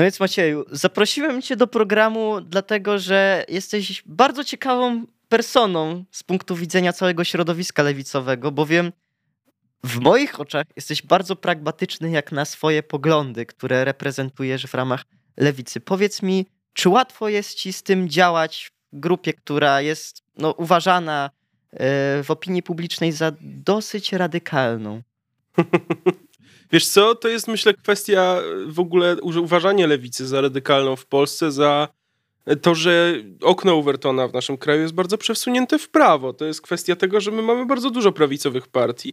No 0.00 0.04
więc 0.04 0.20
Macieju, 0.20 0.64
zaprosiłem 0.70 1.42
cię 1.42 1.56
do 1.56 1.66
programu, 1.66 2.40
dlatego 2.40 2.98
że 2.98 3.44
jesteś 3.48 4.02
bardzo 4.06 4.44
ciekawą 4.44 5.06
personą 5.28 6.04
z 6.10 6.22
punktu 6.22 6.56
widzenia 6.56 6.92
całego 6.92 7.24
środowiska 7.24 7.82
lewicowego, 7.82 8.52
bowiem 8.52 8.92
w 9.84 9.98
moich 9.98 10.40
oczach 10.40 10.66
jesteś 10.76 11.02
bardzo 11.02 11.36
pragmatyczny 11.36 12.10
jak 12.10 12.32
na 12.32 12.44
swoje 12.44 12.82
poglądy, 12.82 13.46
które 13.46 13.84
reprezentujesz 13.84 14.66
w 14.66 14.74
ramach 14.74 15.04
lewicy. 15.36 15.80
Powiedz 15.80 16.22
mi, 16.22 16.46
czy 16.72 16.88
łatwo 16.88 17.28
jest 17.28 17.54
ci 17.54 17.72
z 17.72 17.82
tym 17.82 18.08
działać 18.08 18.70
w 18.92 19.00
grupie, 19.00 19.32
która 19.32 19.80
jest 19.80 20.22
no, 20.36 20.50
uważana 20.52 21.30
e, 21.72 21.78
w 22.22 22.30
opinii 22.30 22.62
publicznej 22.62 23.12
za 23.12 23.32
dosyć 23.40 24.12
radykalną? 24.12 25.02
Wiesz 26.72 26.86
co, 26.86 27.14
to 27.14 27.28
jest 27.28 27.48
myślę 27.48 27.74
kwestia 27.74 28.36
w 28.66 28.80
ogóle 28.80 29.16
uważania 29.22 29.86
lewicy 29.86 30.26
za 30.26 30.40
radykalną 30.40 30.96
w 30.96 31.06
Polsce, 31.06 31.52
za 31.52 31.88
to, 32.62 32.74
że 32.74 33.14
okno 33.42 33.74
Overtona 33.74 34.28
w 34.28 34.32
naszym 34.32 34.58
kraju 34.58 34.82
jest 34.82 34.94
bardzo 34.94 35.18
przesunięte 35.18 35.78
w 35.78 35.88
prawo. 35.88 36.32
To 36.32 36.44
jest 36.44 36.62
kwestia 36.62 36.96
tego, 36.96 37.20
że 37.20 37.30
my 37.30 37.42
mamy 37.42 37.66
bardzo 37.66 37.90
dużo 37.90 38.12
prawicowych 38.12 38.68
partii. 38.68 39.12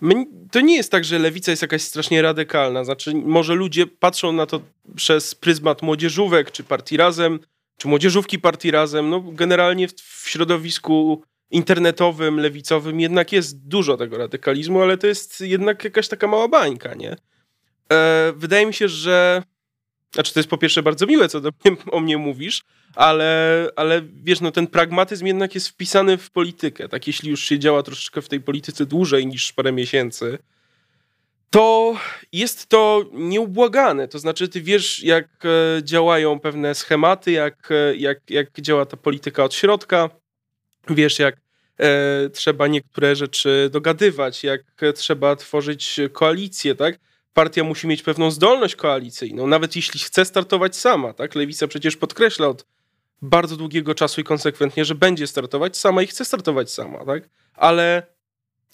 My, 0.00 0.26
to 0.50 0.60
nie 0.60 0.76
jest 0.76 0.90
tak, 0.90 1.04
że 1.04 1.18
lewica 1.18 1.50
jest 1.50 1.62
jakaś 1.62 1.82
strasznie 1.82 2.22
radykalna. 2.22 2.84
Znaczy, 2.84 3.14
może 3.14 3.54
ludzie 3.54 3.86
patrzą 3.86 4.32
na 4.32 4.46
to 4.46 4.60
przez 4.96 5.34
pryzmat 5.34 5.82
młodzieżówek, 5.82 6.50
czy 6.50 6.64
partii 6.64 6.96
razem, 6.96 7.38
czy 7.76 7.88
młodzieżówki 7.88 8.38
partii 8.38 8.70
razem. 8.70 9.10
No, 9.10 9.20
generalnie 9.20 9.88
w, 9.88 9.92
w 9.92 10.28
środowisku 10.28 11.22
internetowym, 11.50 12.40
lewicowym 12.40 13.00
jednak 13.00 13.32
jest 13.32 13.68
dużo 13.68 13.96
tego 13.96 14.18
radykalizmu, 14.18 14.82
ale 14.82 14.98
to 14.98 15.06
jest 15.06 15.40
jednak 15.40 15.84
jakaś 15.84 16.08
taka 16.08 16.26
mała 16.26 16.48
bańka, 16.48 16.94
nie? 16.94 17.16
E, 17.92 18.32
wydaje 18.36 18.66
mi 18.66 18.74
się, 18.74 18.88
że 18.88 19.42
znaczy, 20.14 20.34
to 20.34 20.40
jest 20.40 20.50
po 20.50 20.58
pierwsze 20.58 20.82
bardzo 20.82 21.06
miłe, 21.06 21.28
co 21.28 21.40
do 21.40 21.50
mnie, 21.64 21.76
o 21.90 22.00
mnie 22.00 22.18
mówisz, 22.18 22.62
ale, 22.94 23.68
ale 23.76 24.02
wiesz, 24.24 24.40
no 24.40 24.52
ten 24.52 24.66
pragmatyzm 24.66 25.26
jednak 25.26 25.54
jest 25.54 25.68
wpisany 25.68 26.18
w 26.18 26.30
politykę. 26.30 26.88
Tak, 26.88 27.06
jeśli 27.06 27.30
już 27.30 27.44
się 27.44 27.58
działa 27.58 27.82
troszeczkę 27.82 28.22
w 28.22 28.28
tej 28.28 28.40
polityce 28.40 28.86
dłużej 28.86 29.26
niż 29.26 29.52
parę 29.52 29.72
miesięcy, 29.72 30.38
to 31.50 31.96
jest 32.32 32.66
to 32.66 33.04
nieubłagane. 33.12 34.08
To 34.08 34.18
znaczy, 34.18 34.48
ty 34.48 34.60
wiesz, 34.60 35.02
jak 35.02 35.28
e, 35.44 35.82
działają 35.82 36.40
pewne 36.40 36.74
schematy, 36.74 37.32
jak, 37.32 37.70
e, 37.70 37.96
jak, 37.96 38.30
jak 38.30 38.60
działa 38.60 38.86
ta 38.86 38.96
polityka 38.96 39.44
od 39.44 39.54
środka, 39.54 40.10
wiesz, 40.88 41.18
jak 41.18 41.36
e, 41.80 42.30
trzeba 42.30 42.66
niektóre 42.66 43.16
rzeczy 43.16 43.68
dogadywać, 43.72 44.44
jak 44.44 44.62
trzeba 44.94 45.36
tworzyć 45.36 46.00
koalicje, 46.12 46.74
tak? 46.74 46.98
partia 47.34 47.64
musi 47.64 47.86
mieć 47.86 48.02
pewną 48.02 48.30
zdolność 48.30 48.76
koalicyjną, 48.76 49.46
nawet 49.46 49.76
jeśli 49.76 50.00
chce 50.00 50.24
startować 50.24 50.76
sama. 50.76 51.12
Tak? 51.12 51.34
Lewica 51.34 51.68
przecież 51.68 51.96
podkreśla 51.96 52.48
od 52.48 52.66
bardzo 53.22 53.56
długiego 53.56 53.94
czasu 53.94 54.20
i 54.20 54.24
konsekwentnie, 54.24 54.84
że 54.84 54.94
będzie 54.94 55.26
startować 55.26 55.76
sama 55.76 56.02
i 56.02 56.06
chce 56.06 56.24
startować 56.24 56.70
sama. 56.70 57.04
Tak? 57.04 57.28
Ale 57.54 58.02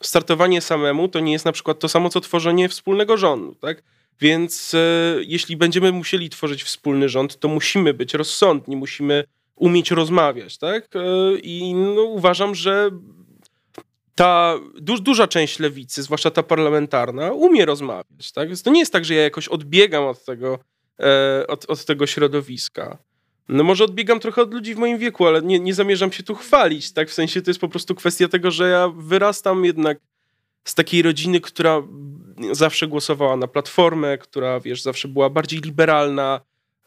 startowanie 0.02 0.60
samemu 0.60 1.08
to 1.08 1.20
nie 1.20 1.32
jest 1.32 1.44
na 1.44 1.52
przykład 1.52 1.78
to 1.78 1.88
samo, 1.88 2.08
co 2.08 2.20
tworzenie 2.20 2.68
wspólnego 2.68 3.16
rządu. 3.16 3.54
Tak? 3.54 3.82
Więc 4.20 4.74
e, 4.74 4.78
jeśli 5.20 5.56
będziemy 5.56 5.92
musieli 5.92 6.30
tworzyć 6.30 6.62
wspólny 6.62 7.08
rząd, 7.08 7.38
to 7.38 7.48
musimy 7.48 7.94
być 7.94 8.14
rozsądni, 8.14 8.76
musimy 8.76 9.24
umieć 9.60 9.90
rozmawiać. 9.90 10.58
Tak? 10.58 10.96
E, 10.96 11.38
I 11.38 11.74
no, 11.74 12.02
uważam, 12.02 12.54
że 12.54 12.90
ta 14.14 14.58
du 14.80 14.98
duża 14.98 15.28
część 15.28 15.58
lewicy, 15.58 16.02
zwłaszcza 16.02 16.30
ta 16.30 16.42
parlamentarna, 16.42 17.32
umie 17.32 17.66
rozmawiać. 17.66 18.32
Tak? 18.34 18.48
Więc 18.48 18.62
to 18.62 18.70
nie 18.70 18.80
jest 18.80 18.92
tak, 18.92 19.04
że 19.04 19.14
ja 19.14 19.22
jakoś 19.22 19.48
odbiegam 19.48 20.04
od 20.04 20.24
tego, 20.24 20.58
e, 21.00 21.46
od, 21.46 21.70
od 21.70 21.84
tego 21.84 22.06
środowiska. 22.06 22.98
No 23.48 23.64
może 23.64 23.84
odbiegam 23.84 24.20
trochę 24.20 24.42
od 24.42 24.54
ludzi 24.54 24.74
w 24.74 24.78
moim 24.78 24.98
wieku, 24.98 25.26
ale 25.26 25.42
nie, 25.42 25.60
nie 25.60 25.74
zamierzam 25.74 26.12
się 26.12 26.22
tu 26.22 26.34
chwalić, 26.34 26.92
tak? 26.92 27.08
W 27.08 27.12
sensie 27.12 27.42
to 27.42 27.50
jest 27.50 27.60
po 27.60 27.68
prostu 27.68 27.94
kwestia 27.94 28.28
tego, 28.28 28.50
że 28.50 28.70
ja 28.70 28.88
wyrastam 28.88 29.64
jednak 29.64 29.98
z 30.64 30.74
takiej 30.74 31.02
rodziny, 31.02 31.40
która 31.40 31.82
zawsze 32.52 32.86
głosowała 32.86 33.36
na 33.36 33.46
platformę, 33.46 34.18
która, 34.18 34.60
wiesz, 34.60 34.82
zawsze 34.82 35.08
była 35.08 35.30
bardziej 35.30 35.60
liberalna. 35.60 36.40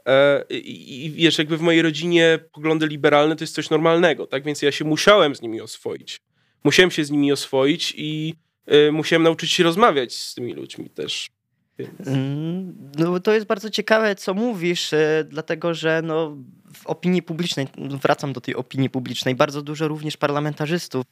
E, 0.05 0.43
i, 0.49 1.11
wiesz, 1.11 1.37
jakby 1.37 1.57
w 1.57 1.61
mojej 1.61 1.81
rodzinie 1.81 2.39
poglądy 2.51 2.87
liberalne 2.87 3.35
to 3.35 3.43
jest 3.43 3.55
coś 3.55 3.69
normalnego, 3.69 4.27
tak? 4.27 4.43
Więc 4.43 4.61
ja 4.61 4.71
się 4.71 4.85
musiałem 4.85 5.35
z 5.35 5.41
nimi 5.41 5.61
oswoić 5.61 6.21
musiałem 6.63 6.91
się 6.91 7.05
z 7.05 7.11
nimi 7.11 7.31
oswoić 7.31 7.93
i 7.97 8.35
y, 8.73 8.91
musiałem 8.91 9.23
nauczyć 9.23 9.51
się 9.51 9.63
rozmawiać 9.63 10.15
z 10.15 10.35
tymi 10.35 10.53
ludźmi 10.53 10.89
też. 10.89 11.29
Więc... 11.77 12.07
Mm, 12.07 12.91
no, 12.97 13.19
to 13.19 13.33
jest 13.33 13.45
bardzo 13.45 13.69
ciekawe, 13.69 14.15
co 14.15 14.33
mówisz, 14.33 14.93
y, 14.93 15.27
dlatego 15.29 15.73
że 15.73 16.01
no, 16.03 16.37
w 16.73 16.87
opinii 16.87 17.21
publicznej, 17.21 17.67
wracam 17.77 18.33
do 18.33 18.41
tej 18.41 18.55
opinii 18.55 18.89
publicznej, 18.89 19.35
bardzo 19.35 19.61
dużo 19.61 19.87
również 19.87 20.17
parlamentarzystów 20.17 21.05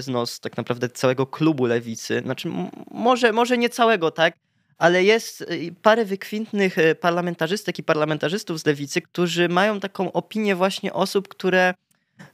z 0.00 0.08
nos 0.08 0.40
tak 0.40 0.56
naprawdę 0.56 0.88
całego 0.88 1.26
klubu 1.26 1.66
lewicy, 1.66 2.20
znaczy 2.20 2.48
może, 2.90 3.32
może 3.32 3.58
nie 3.58 3.68
całego, 3.68 4.10
tak, 4.10 4.36
ale 4.78 5.04
jest 5.04 5.44
parę 5.82 6.04
wykwintnych 6.04 6.76
parlamentarzystek 7.00 7.78
i 7.78 7.82
parlamentarzystów 7.82 8.60
z 8.60 8.66
lewicy, 8.66 9.00
którzy 9.02 9.48
mają 9.48 9.80
taką 9.80 10.12
opinię 10.12 10.56
właśnie 10.56 10.92
osób, 10.92 11.28
które 11.28 11.74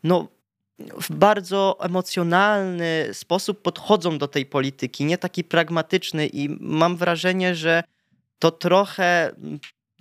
no, 0.05 0.29
w 0.79 1.13
bardzo 1.13 1.79
emocjonalny 1.81 3.09
sposób 3.13 3.63
podchodzą 3.63 4.19
do 4.19 4.29
tej 4.29 4.47
polityki, 4.47 5.05
nie 5.05 5.19
taki 5.19 5.45
pragmatyczny, 5.45 6.27
i 6.27 6.49
mam 6.61 6.97
wrażenie, 6.97 7.55
że 7.55 7.83
to 8.39 8.51
trochę 8.51 9.35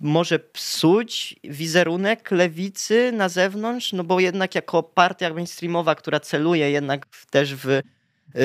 może 0.00 0.38
psuć 0.38 1.36
wizerunek 1.44 2.30
lewicy 2.30 3.12
na 3.12 3.28
zewnątrz, 3.28 3.92
no 3.92 4.04
bo 4.04 4.20
jednak 4.20 4.54
jako 4.54 4.82
partia 4.82 5.34
mainstreamowa, 5.34 5.94
która 5.94 6.20
celuje 6.20 6.70
jednak 6.70 7.06
też 7.30 7.54
w 7.54 7.68
y, 7.68 7.82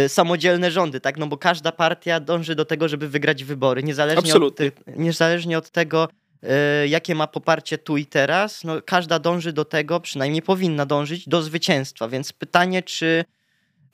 samodzielne 0.07 0.71
rządy, 0.71 0.99
tak? 0.99 1.17
No 1.17 1.27
bo 1.27 1.37
każda 1.37 1.71
partia 1.71 2.19
dąży 2.19 2.55
do 2.55 2.65
tego, 2.65 2.87
żeby 2.87 3.09
wygrać 3.09 3.43
wybory, 3.43 3.83
niezależnie, 3.83 4.33
od, 4.33 4.59
niezależnie 4.95 5.57
od 5.57 5.69
tego, 5.69 6.07
E, 6.43 6.87
jakie 6.87 7.15
ma 7.15 7.27
poparcie 7.27 7.77
tu 7.77 7.97
i 7.97 8.05
teraz, 8.05 8.63
no 8.63 8.81
każda 8.81 9.19
dąży 9.19 9.53
do 9.53 9.65
tego, 9.65 9.99
przynajmniej 9.99 10.41
powinna 10.41 10.85
dążyć 10.85 11.29
do 11.29 11.41
zwycięstwa. 11.41 12.07
Więc 12.07 12.33
pytanie, 12.33 12.83
czy 12.83 13.25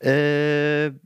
e, 0.04 0.10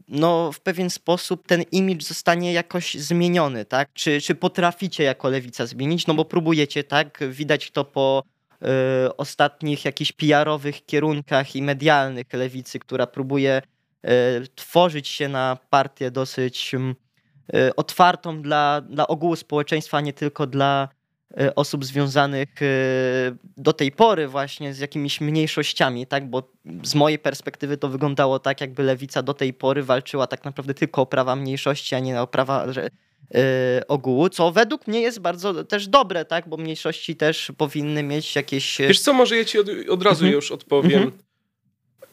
no, 0.07 0.51
w 0.51 0.59
pewien 0.59 0.90
sposób 0.90 1.47
ten 1.47 1.63
imidż 1.72 2.06
zostanie 2.06 2.53
jakoś 2.53 2.94
zmieniony, 2.94 3.66
tak? 3.66 3.90
Czy, 3.94 4.22
czy 4.22 4.35
potraficie 4.35 5.03
jako 5.03 5.29
lewica 5.29 5.66
zmienić? 5.66 6.07
No 6.07 6.13
bo 6.13 6.25
próbujecie, 6.25 6.84
tak? 6.84 7.23
Widać 7.29 7.72
to 7.72 7.85
po 7.85 8.23
y, 9.06 9.17
ostatnich 9.17 9.85
jakichś 9.85 10.12
PR-owych 10.12 10.85
kierunkach 10.85 11.56
i 11.56 11.62
medialnych 11.62 12.34
lewicy, 12.34 12.79
która 12.79 13.07
próbuje 13.07 13.62
y, 13.62 13.75
tworzyć 14.56 15.08
się 15.08 15.30
na 15.30 15.58
partię 15.70 16.12
dosyć 16.12 16.76
y, 17.56 17.76
otwartą 17.76 18.42
dla, 18.42 18.82
dla 18.82 19.08
ogółu 19.08 19.36
społeczeństwa, 19.36 19.98
a 19.98 20.02
nie 20.02 20.14
tylko 20.14 20.48
dla 20.48 20.90
E, 21.38 21.56
osób 21.56 21.86
związanych 21.86 22.62
e, 22.62 22.66
do 23.58 23.74
tej 23.74 23.92
pory 23.92 24.28
właśnie 24.28 24.74
z 24.74 24.80
jakimiś 24.80 25.22
mniejszościami, 25.22 26.08
tak? 26.08 26.30
Bo 26.30 26.52
z 26.84 26.96
mojej 26.96 27.20
perspektywy 27.20 27.78
to 27.78 27.90
wyglądało 27.90 28.40
tak, 28.40 28.62
jakby 28.62 28.84
lewica 28.84 29.24
do 29.24 29.34
tej 29.34 29.54
pory 29.54 29.84
walczyła 29.84 30.28
tak 30.28 30.46
naprawdę 30.46 30.74
tylko 30.74 31.02
o 31.02 31.06
prawa 31.06 31.36
mniejszości, 31.36 31.96
a 31.96 32.00
nie 32.00 32.22
o 32.22 32.28
prawa 32.28 32.66
e, 32.66 33.88
ogółu, 33.88 34.30
co 34.30 34.52
według 34.52 34.88
mnie 34.88 35.02
jest 35.02 35.20
bardzo 35.20 35.64
też 35.64 35.88
dobre, 35.88 36.26
tak? 36.26 36.50
Bo 36.50 36.58
mniejszości 36.58 37.16
też 37.16 37.52
powinny 37.58 38.04
mieć 38.04 38.36
jakieś... 38.36 38.78
Wiesz 38.78 39.00
co, 39.00 39.14
może 39.14 39.38
ja 39.38 39.46
ci 39.46 39.60
od, 39.60 39.68
od 39.90 40.04
razu 40.04 40.26
mhm. 40.26 40.34
już 40.34 40.52
odpowiem. 40.52 41.12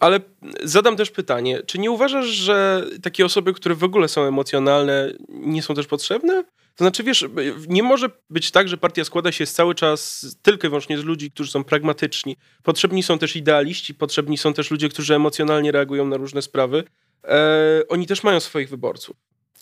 Ale 0.03 0.21
zadam 0.63 0.97
też 0.97 1.11
pytanie, 1.11 1.61
czy 1.67 1.79
nie 1.79 1.91
uważasz, 1.91 2.27
że 2.27 2.87
takie 3.03 3.25
osoby, 3.25 3.53
które 3.53 3.75
w 3.75 3.85
ogóle 3.85 4.09
są 4.09 4.23
emocjonalne, 4.23 5.13
nie 5.29 5.63
są 5.63 5.75
też 5.75 5.87
potrzebne? 5.87 6.45
To 6.77 6.85
znaczy, 6.85 7.03
wiesz, 7.03 7.25
nie 7.69 7.83
może 7.83 8.11
być 8.31 8.51
tak, 8.51 8.69
że 8.69 8.77
partia 8.77 9.05
składa 9.05 9.33
się 9.33 9.47
cały 9.47 9.75
czas 9.75 10.27
tylko 10.43 10.67
i 10.67 10.71
wyłącznie 10.71 10.99
z 10.99 11.05
ludzi, 11.05 11.31
którzy 11.31 11.51
są 11.51 11.65
pragmatyczni. 11.65 12.37
Potrzebni 12.63 13.03
są 13.03 13.19
też 13.19 13.37
idealiści, 13.37 13.95
potrzebni 13.95 14.39
są 14.39 14.55
też 14.55 14.71
ludzie, 14.71 14.89
którzy 14.89 15.15
emocjonalnie 15.15 15.73
reagują 15.73 16.07
na 16.07 16.17
różne 16.17 16.43
sprawy. 16.43 16.85
E, 17.25 17.83
oni 17.89 18.07
też 18.07 18.23
mają 18.23 18.41
swoich 18.41 18.69
wyborców. 18.69 19.17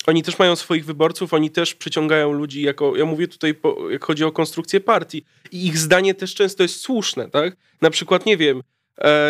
Oni 0.06 0.22
też 0.22 0.38
mają 0.38 0.56
swoich 0.56 0.84
wyborców, 0.84 1.34
oni 1.34 1.50
też 1.50 1.75
przyciągają 1.75 2.32
ludzi 2.32 2.62
jako, 2.62 2.96
ja 2.96 3.04
mówię 3.04 3.28
tutaj, 3.28 3.54
po, 3.54 3.90
jak 3.90 4.04
chodzi 4.04 4.25
o 4.25 4.32
konstrukcję 4.32 4.81
partii. 4.81 5.25
I 5.52 5.66
ich 5.66 5.78
zdanie 5.78 6.14
też 6.14 6.34
często 6.34 6.62
jest 6.62 6.81
słuszne, 6.81 7.31
tak? 7.31 7.56
Na 7.81 7.90
przykład, 7.90 8.26
nie 8.26 8.37
wiem, 8.37 8.62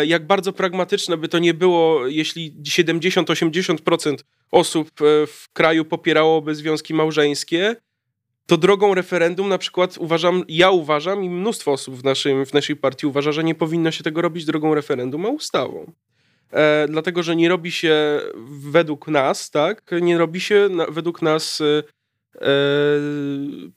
jak 0.05 0.27
bardzo 0.27 0.53
pragmatyczne 0.53 1.17
by 1.17 1.27
to 1.27 1.39
nie 1.39 1.53
było, 1.53 2.07
jeśli 2.07 2.55
70-80% 2.63 4.15
osób 4.51 4.87
e, 4.87 5.27
w 5.27 5.47
kraju 5.53 5.85
popierałoby 5.85 6.55
związki 6.55 6.93
małżeńskie, 6.93 7.75
to 8.45 8.57
drogą 8.57 8.93
referendum 8.93 9.49
na 9.49 9.57
przykład 9.57 9.97
uważam, 9.97 10.43
ja 10.47 10.71
uważam 10.71 11.23
i 11.23 11.29
mnóstwo 11.29 11.71
osób 11.71 11.95
w, 11.95 12.03
naszym, 12.03 12.45
w 12.45 12.53
naszej 12.53 12.75
partii 12.75 13.07
uważa, 13.07 13.31
że 13.31 13.43
nie 13.43 13.55
powinno 13.55 13.91
się 13.91 14.03
tego 14.03 14.21
robić 14.21 14.45
drogą 14.45 14.75
referendum, 14.75 15.25
a 15.25 15.29
ustawą. 15.29 15.91
E, 16.53 16.87
dlatego, 16.89 17.23
że 17.23 17.35
nie 17.35 17.49
robi 17.49 17.71
się 17.71 18.19
według 18.71 19.07
nas, 19.07 19.51
tak, 19.51 19.91
nie 20.01 20.17
robi 20.17 20.39
się 20.39 20.67
na, 20.71 20.85
według 20.85 21.21
nas 21.21 21.61
e, 21.61 21.83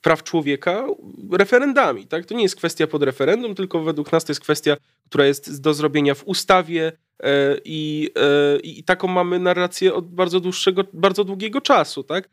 praw 0.01 0.23
człowieka 0.23 0.87
referendami. 1.31 2.07
Tak? 2.07 2.25
To 2.25 2.35
nie 2.35 2.43
jest 2.43 2.55
kwestia 2.55 2.87
pod 2.87 3.03
referendum, 3.03 3.55
tylko 3.55 3.83
według 3.83 4.11
nas 4.11 4.25
to 4.25 4.31
jest 4.31 4.41
kwestia, 4.41 4.77
która 5.09 5.25
jest 5.25 5.61
do 5.61 5.73
zrobienia 5.73 6.15
w 6.15 6.27
ustawie 6.27 6.91
i, 7.65 8.11
i 8.63 8.83
taką 8.83 9.07
mamy 9.07 9.39
narrację 9.39 9.93
od 9.93 10.07
bardzo 10.07 10.39
dłuższego, 10.39 10.83
bardzo 10.93 11.23
długiego 11.23 11.61
czasu. 11.61 12.03
Tak? 12.03 12.29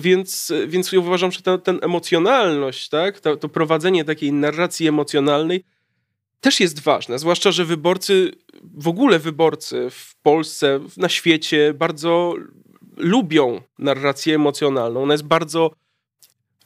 Więc, 0.00 0.52
więc 0.66 0.92
uważam, 0.92 1.32
że 1.32 1.42
ta 1.42 1.58
ten 1.58 1.78
emocjonalność, 1.82 2.88
tak? 2.88 3.20
to, 3.20 3.36
to 3.36 3.48
prowadzenie 3.48 4.04
takiej 4.04 4.32
narracji 4.32 4.88
emocjonalnej 4.88 5.64
też 6.40 6.60
jest 6.60 6.80
ważne, 6.80 7.18
zwłaszcza, 7.18 7.52
że 7.52 7.64
wyborcy, 7.64 8.32
w 8.74 8.88
ogóle 8.88 9.18
wyborcy 9.18 9.88
w 9.90 10.14
Polsce, 10.22 10.80
na 10.96 11.08
świecie 11.08 11.74
bardzo 11.74 12.34
lubią 13.00 13.60
narrację 13.78 14.34
emocjonalną. 14.34 15.02
Ona 15.02 15.14
jest 15.14 15.24
bardzo 15.24 15.70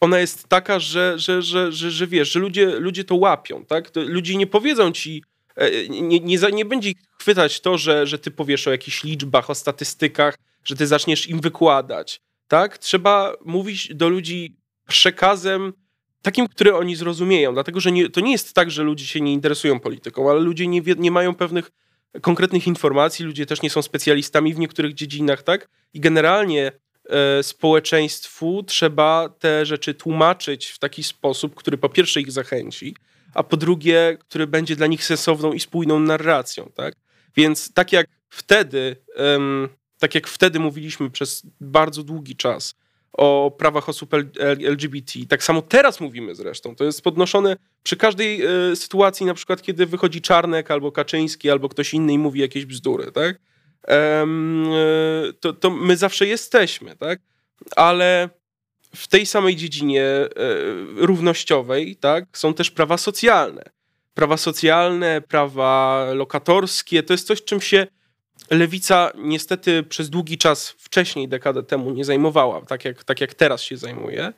ona 0.00 0.18
jest 0.18 0.48
taka, 0.48 0.78
że, 0.78 1.18
że, 1.18 1.42
że, 1.42 1.72
że, 1.72 1.90
że 1.90 2.06
wiesz, 2.06 2.32
że 2.32 2.40
ludzie, 2.40 2.66
ludzie 2.66 3.04
to 3.04 3.14
łapią, 3.14 3.64
tak? 3.64 3.90
Ludzie 3.96 4.36
nie 4.36 4.46
powiedzą 4.46 4.92
ci, 4.92 5.24
e, 5.56 5.88
nie, 5.88 6.20
nie, 6.20 6.38
nie 6.52 6.64
będzie 6.64 6.92
chwytać 7.20 7.60
to, 7.60 7.78
że, 7.78 8.06
że 8.06 8.18
ty 8.18 8.30
powiesz 8.30 8.68
o 8.68 8.70
jakichś 8.70 9.04
liczbach, 9.04 9.50
o 9.50 9.54
statystykach, 9.54 10.38
że 10.64 10.76
ty 10.76 10.86
zaczniesz 10.86 11.28
im 11.28 11.40
wykładać, 11.40 12.20
tak? 12.48 12.78
Trzeba 12.78 13.32
mówić 13.44 13.94
do 13.94 14.08
ludzi 14.08 14.56
przekazem 14.88 15.72
takim, 16.22 16.48
który 16.48 16.74
oni 16.74 16.96
zrozumieją, 16.96 17.54
dlatego 17.54 17.80
że 17.80 17.92
nie, 17.92 18.10
to 18.10 18.20
nie 18.20 18.32
jest 18.32 18.54
tak, 18.54 18.70
że 18.70 18.82
ludzie 18.82 19.06
się 19.06 19.20
nie 19.20 19.32
interesują 19.32 19.80
polityką, 19.80 20.30
ale 20.30 20.40
ludzie 20.40 20.66
nie, 20.66 20.82
nie 20.96 21.10
mają 21.10 21.34
pewnych 21.34 21.70
konkretnych 22.20 22.66
informacji, 22.66 23.24
ludzie 23.24 23.46
też 23.46 23.62
nie 23.62 23.70
są 23.70 23.82
specjalistami 23.82 24.54
w 24.54 24.58
niektórych 24.58 24.94
dziedzinach, 24.94 25.42
tak? 25.42 25.68
I 25.94 26.00
generalnie 26.00 26.72
e, 27.08 27.42
społeczeństwu 27.42 28.62
trzeba 28.62 29.28
te 29.28 29.66
rzeczy 29.66 29.94
tłumaczyć 29.94 30.66
w 30.66 30.78
taki 30.78 31.04
sposób, 31.04 31.54
który 31.54 31.78
po 31.78 31.88
pierwsze 31.88 32.20
ich 32.20 32.32
zachęci, 32.32 32.96
a 33.34 33.42
po 33.42 33.56
drugie, 33.56 34.16
który 34.20 34.46
będzie 34.46 34.76
dla 34.76 34.86
nich 34.86 35.04
sensowną 35.04 35.52
i 35.52 35.60
spójną 35.60 36.00
narracją, 36.00 36.70
tak? 36.74 36.94
Więc 37.36 37.72
tak 37.72 37.92
jak 37.92 38.06
wtedy, 38.28 38.96
tak 39.98 40.14
jak 40.14 40.26
wtedy 40.26 40.60
mówiliśmy 40.60 41.10
przez 41.10 41.42
bardzo 41.60 42.02
długi 42.02 42.36
czas 42.36 42.74
o 43.16 43.50
prawach 43.58 43.88
osób 43.88 44.10
LGBT. 44.64 45.12
Tak 45.28 45.44
samo 45.44 45.62
teraz 45.62 46.00
mówimy 46.00 46.34
zresztą. 46.34 46.76
To 46.76 46.84
jest 46.84 47.02
podnoszone 47.02 47.56
przy 47.82 47.96
każdej 47.96 48.42
e, 48.42 48.76
sytuacji, 48.76 49.26
na 49.26 49.34
przykład 49.34 49.62
kiedy 49.62 49.86
wychodzi 49.86 50.20
Czarnek 50.20 50.70
albo 50.70 50.92
Kaczyński 50.92 51.50
albo 51.50 51.68
ktoś 51.68 51.94
inny 51.94 52.12
i 52.12 52.18
mówi 52.18 52.40
jakieś 52.40 52.66
bzdury, 52.66 53.12
tak? 53.12 53.38
E, 53.88 54.26
to, 55.40 55.52
to 55.52 55.70
my 55.70 55.96
zawsze 55.96 56.26
jesteśmy, 56.26 56.96
tak? 56.96 57.20
Ale 57.76 58.28
w 58.94 59.08
tej 59.08 59.26
samej 59.26 59.56
dziedzinie 59.56 60.04
e, 60.04 60.28
równościowej, 60.96 61.96
tak, 61.96 62.24
są 62.38 62.54
też 62.54 62.70
prawa 62.70 62.98
socjalne. 62.98 63.62
Prawa 64.14 64.36
socjalne, 64.36 65.20
prawa 65.20 66.06
lokatorskie, 66.14 67.02
to 67.02 67.14
jest 67.14 67.26
coś, 67.26 67.44
czym 67.44 67.60
się 67.60 67.86
lewica 68.50 69.10
niestety 69.18 69.82
przez 69.82 70.10
długi 70.10 70.38
czas 70.38 70.70
wcześniej, 70.78 71.28
dekadę 71.28 71.62
temu, 71.62 71.90
nie 71.90 72.04
zajmowała, 72.04 72.60
tak 72.60 72.84
jak, 72.84 73.04
tak 73.04 73.20
jak 73.20 73.34
teraz 73.34 73.62
się 73.62 73.76
zajmuje. 73.76 74.32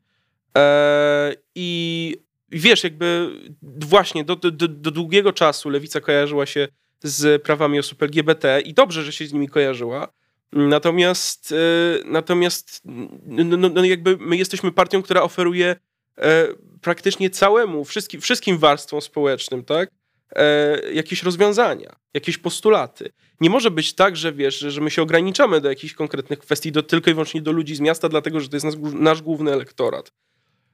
E, 0.56 1.34
I 1.54 2.16
wiesz, 2.48 2.84
jakby 2.84 3.30
właśnie 3.62 4.24
do, 4.24 4.36
do, 4.36 4.68
do 4.68 4.90
długiego 4.90 5.32
czasu 5.32 5.68
lewica 5.68 6.00
kojarzyła 6.00 6.46
się 6.46 6.68
z 7.02 7.42
prawami 7.42 7.78
osób 7.78 8.02
LGBT 8.02 8.60
i 8.60 8.74
dobrze, 8.74 9.02
że 9.02 9.12
się 9.12 9.26
z 9.26 9.32
nimi 9.32 9.48
kojarzyła. 9.48 10.08
Natomiast, 10.52 11.52
e, 11.52 11.56
natomiast 12.04 12.82
no, 13.24 13.68
no, 13.68 13.84
jakby 13.84 14.16
my 14.20 14.36
jesteśmy 14.36 14.72
partią, 14.72 15.02
która 15.02 15.22
oferuje 15.22 15.76
e, 16.18 16.48
praktycznie 16.80 17.30
całemu, 17.30 17.84
wszystkim, 17.84 18.20
wszystkim 18.20 18.58
warstwom 18.58 19.00
społecznym, 19.00 19.64
tak? 19.64 19.90
E, 20.32 20.92
jakieś 20.92 21.22
rozwiązania, 21.22 21.96
jakieś 22.14 22.38
postulaty. 22.38 23.12
Nie 23.40 23.50
może 23.50 23.70
być 23.70 23.94
tak, 23.94 24.16
że 24.16 24.32
wiesz, 24.32 24.58
że, 24.58 24.80
my 24.80 24.90
się 24.90 25.02
ograniczamy 25.02 25.60
do 25.60 25.68
jakichś 25.68 25.94
konkretnych 25.94 26.38
kwestii, 26.38 26.72
do, 26.72 26.82
tylko 26.82 27.10
i 27.10 27.14
wyłącznie 27.14 27.42
do 27.42 27.52
ludzi 27.52 27.74
z 27.74 27.80
miasta, 27.80 28.08
dlatego 28.08 28.40
że 28.40 28.48
to 28.48 28.56
jest 28.56 28.66
nasz, 28.66 28.74
nasz 28.94 29.22
główny 29.22 29.52
elektorat. 29.52 30.12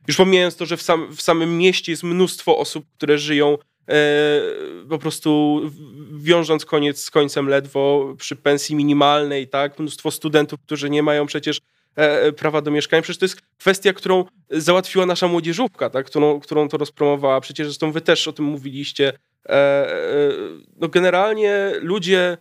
Już 0.09 0.17
pomijając 0.17 0.57
to, 0.57 0.67
że 0.67 0.77
w, 0.77 0.83
sam, 0.83 1.17
w 1.17 1.23
samym 1.23 1.59
mieście 1.59 1.93
jest 1.93 2.03
mnóstwo 2.03 2.59
osób, 2.59 2.85
które 2.97 3.19
żyją 3.19 3.59
e, 3.89 4.41
po 4.89 4.99
prostu 4.99 5.61
wiążąc 6.13 6.65
koniec 6.65 7.05
z 7.05 7.11
końcem 7.11 7.49
ledwo 7.49 8.15
przy 8.19 8.37
pensji 8.37 8.77
minimalnej, 8.77 9.49
tak? 9.49 9.79
Mnóstwo 9.79 10.11
studentów, 10.11 10.61
którzy 10.61 10.91
nie 10.91 11.03
mają 11.03 11.27
przecież 11.27 11.61
E, 11.99 12.23
e, 12.23 12.33
prawa 12.33 12.61
do 12.63 12.71
mieszkania. 12.71 13.03
Przecież 13.03 13.19
to 13.19 13.25
jest 13.25 13.41
kwestia, 13.59 13.93
którą 13.93 14.25
załatwiła 14.51 15.07
nasza 15.07 15.29
młodzieżówka, 15.29 15.91
tak? 15.91 16.07
którą, 16.07 16.41
którą 16.41 16.69
to 16.69 16.77
rozpromowała. 16.77 17.41
Przecież 17.41 17.67
zresztą 17.67 17.93
wy 17.93 18.01
też 18.01 18.29
o 18.29 18.33
tym 18.33 18.45
mówiliście. 18.45 19.13
E, 19.49 19.89
no 20.77 20.89
generalnie 20.89 21.73
ludzie 21.81 22.39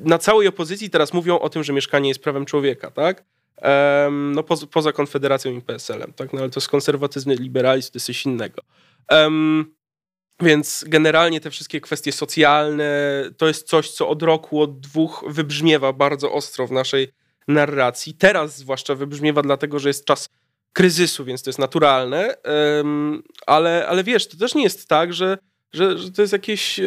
na 0.00 0.18
całej 0.18 0.48
opozycji 0.48 0.90
teraz 0.90 1.12
mówią 1.12 1.38
o 1.38 1.48
tym, 1.48 1.64
że 1.64 1.72
mieszkanie 1.72 2.08
jest 2.08 2.22
prawem 2.22 2.44
człowieka, 2.44 2.90
tak? 2.90 3.24
No 4.10 4.42
poza, 4.42 4.66
poza 4.66 4.92
Konfederacją 4.92 5.52
i 5.52 5.60
PSL-em, 5.60 6.12
tak? 6.12 6.32
No 6.32 6.40
ale 6.40 6.50
to 6.50 6.60
jest 6.60 6.68
konserwatyzm, 6.68 7.30
liberalizm, 7.30 7.92
to 7.92 7.96
jest 7.96 8.06
coś 8.06 8.26
innego. 8.26 8.62
Um, 9.10 9.74
więc 10.40 10.84
generalnie 10.86 11.40
te 11.40 11.50
wszystkie 11.50 11.80
kwestie 11.80 12.12
socjalne 12.12 13.22
to 13.36 13.46
jest 13.48 13.68
coś, 13.68 13.90
co 13.90 14.08
od 14.08 14.22
roku, 14.22 14.62
od 14.62 14.80
dwóch 14.80 15.24
wybrzmiewa 15.28 15.92
bardzo 15.92 16.32
ostro 16.32 16.66
w 16.66 16.72
naszej 16.72 17.08
narracji. 17.48 18.14
Teraz 18.14 18.56
zwłaszcza 18.56 18.94
wybrzmiewa 18.94 19.42
dlatego, 19.42 19.78
że 19.78 19.88
jest 19.88 20.04
czas 20.04 20.28
kryzysu, 20.72 21.24
więc 21.24 21.42
to 21.42 21.50
jest 21.50 21.58
naturalne, 21.58 22.34
ale, 23.46 23.86
ale 23.88 24.04
wiesz, 24.04 24.28
to 24.28 24.36
też 24.36 24.54
nie 24.54 24.62
jest 24.62 24.88
tak, 24.88 25.12
że, 25.12 25.38
że, 25.72 25.98
że 25.98 26.12
to 26.12 26.22
jest 26.22 26.32
jakieś 26.32 26.80
e, 26.80 26.86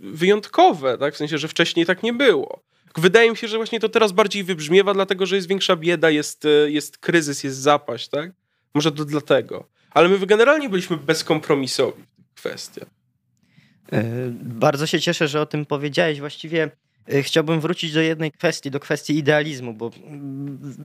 wyjątkowe, 0.00 0.98
tak? 0.98 1.14
w 1.14 1.16
sensie, 1.16 1.38
że 1.38 1.48
wcześniej 1.48 1.86
tak 1.86 2.02
nie 2.02 2.12
było. 2.12 2.62
Wydaje 2.96 3.30
mi 3.30 3.36
się, 3.36 3.48
że 3.48 3.56
właśnie 3.56 3.80
to 3.80 3.88
teraz 3.88 4.12
bardziej 4.12 4.44
wybrzmiewa, 4.44 4.94
dlatego 4.94 5.26
że 5.26 5.36
jest 5.36 5.48
większa 5.48 5.76
bieda, 5.76 6.10
jest, 6.10 6.44
e, 6.44 6.70
jest 6.70 6.98
kryzys, 6.98 7.44
jest 7.44 7.58
zapaść, 7.58 8.08
tak? 8.08 8.32
Może 8.74 8.92
to 8.92 9.04
dlatego. 9.04 9.68
Ale 9.90 10.08
my 10.08 10.26
generalnie 10.26 10.68
byliśmy 10.68 10.96
bezkompromisowi 10.96 12.02
w 12.02 12.16
tych 12.16 12.34
kwestiach. 12.34 12.88
E, 13.92 14.04
bardzo 14.42 14.86
się 14.86 15.00
cieszę, 15.00 15.28
że 15.28 15.40
o 15.40 15.46
tym 15.46 15.66
powiedziałeś. 15.66 16.20
Właściwie 16.20 16.70
chciałbym 17.22 17.60
wrócić 17.60 17.92
do 17.92 18.00
jednej 18.00 18.32
kwestii, 18.32 18.70
do 18.70 18.80
kwestii 18.80 19.18
idealizmu, 19.18 19.74
bo 19.74 19.90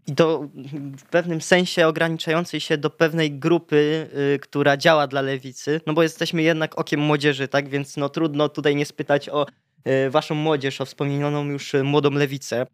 i 0.07 0.15
to 0.15 0.50
w 0.97 1.03
pewnym 1.03 1.41
sensie 1.41 1.88
ograniczającej 1.88 2.59
się 2.59 2.77
do 2.77 2.89
pewnej 2.89 3.31
grupy, 3.31 4.09
y, 4.35 4.39
która 4.39 4.77
działa 4.77 5.07
dla 5.07 5.21
lewicy, 5.21 5.81
no 5.85 5.94
bo 5.94 6.03
jesteśmy 6.03 6.44
jednak 6.44 6.79
okiem 6.79 7.00
młodzieży, 7.00 7.47
tak 7.47 7.69
więc 7.69 7.98
no 7.98 8.10
trudno 8.10 8.50
tutaj 8.50 8.75
nie 8.75 8.86
spytać 8.86 9.29
o 9.29 9.45
y, 9.88 10.10
waszą 10.10 10.36
młodzież, 10.36 10.81
o 10.81 10.86
wspomnianą 10.86 11.45
już 11.45 11.74
młodą 11.84 12.12
lewicę. 12.12 12.65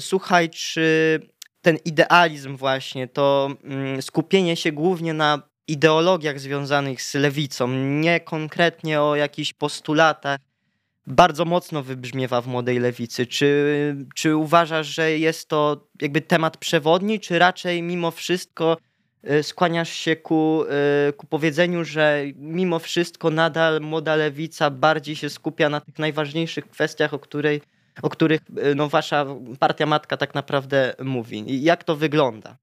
Słuchaj, 0.00 0.50
czy 0.50 1.20
ten 1.62 1.76
idealizm 1.84 2.56
właśnie, 2.56 3.08
to 3.08 3.50
mm, 3.64 4.02
skupienie 4.02 4.56
się 4.56 4.72
głównie 4.72 5.14
na 5.14 5.42
ideologiach 5.68 6.40
związanych 6.40 7.02
z 7.02 7.14
lewicą, 7.14 7.68
nie 7.68 8.20
konkretnie 8.20 9.02
o 9.02 9.16
jakichś 9.16 9.52
postulatach, 9.52 10.40
bardzo 11.08 11.44
mocno 11.44 11.82
wybrzmiewa 11.82 12.40
w 12.40 12.46
młodej 12.46 12.78
lewicy. 12.78 13.26
Czy, 13.26 13.96
czy 14.14 14.36
uważasz, 14.36 14.86
że 14.86 15.18
jest 15.18 15.48
to 15.48 15.86
jakby 16.02 16.20
temat 16.20 16.56
przewodni, 16.56 17.20
czy 17.20 17.38
raczej 17.38 17.82
mimo 17.82 18.10
wszystko 18.10 18.76
y, 19.30 19.42
skłaniasz 19.42 19.92
się 19.92 20.16
ku, 20.16 20.64
y, 21.08 21.12
ku 21.12 21.26
powiedzeniu, 21.26 21.84
że 21.84 22.22
mimo 22.36 22.78
wszystko 22.78 23.30
nadal 23.30 23.80
młoda 23.80 24.16
lewica 24.16 24.70
bardziej 24.70 25.16
się 25.16 25.30
skupia 25.30 25.68
na 25.68 25.80
tych 25.80 25.98
najważniejszych 25.98 26.68
kwestiach, 26.68 27.14
o, 27.14 27.18
której, 27.18 27.60
o 28.02 28.10
których 28.10 28.40
y, 28.40 28.74
no, 28.74 28.88
wasza 28.88 29.26
partia 29.58 29.86
matka 29.86 30.16
tak 30.16 30.34
naprawdę 30.34 30.94
mówi? 31.04 31.52
I 31.52 31.62
jak 31.62 31.84
to 31.84 31.96
wygląda? 31.96 32.56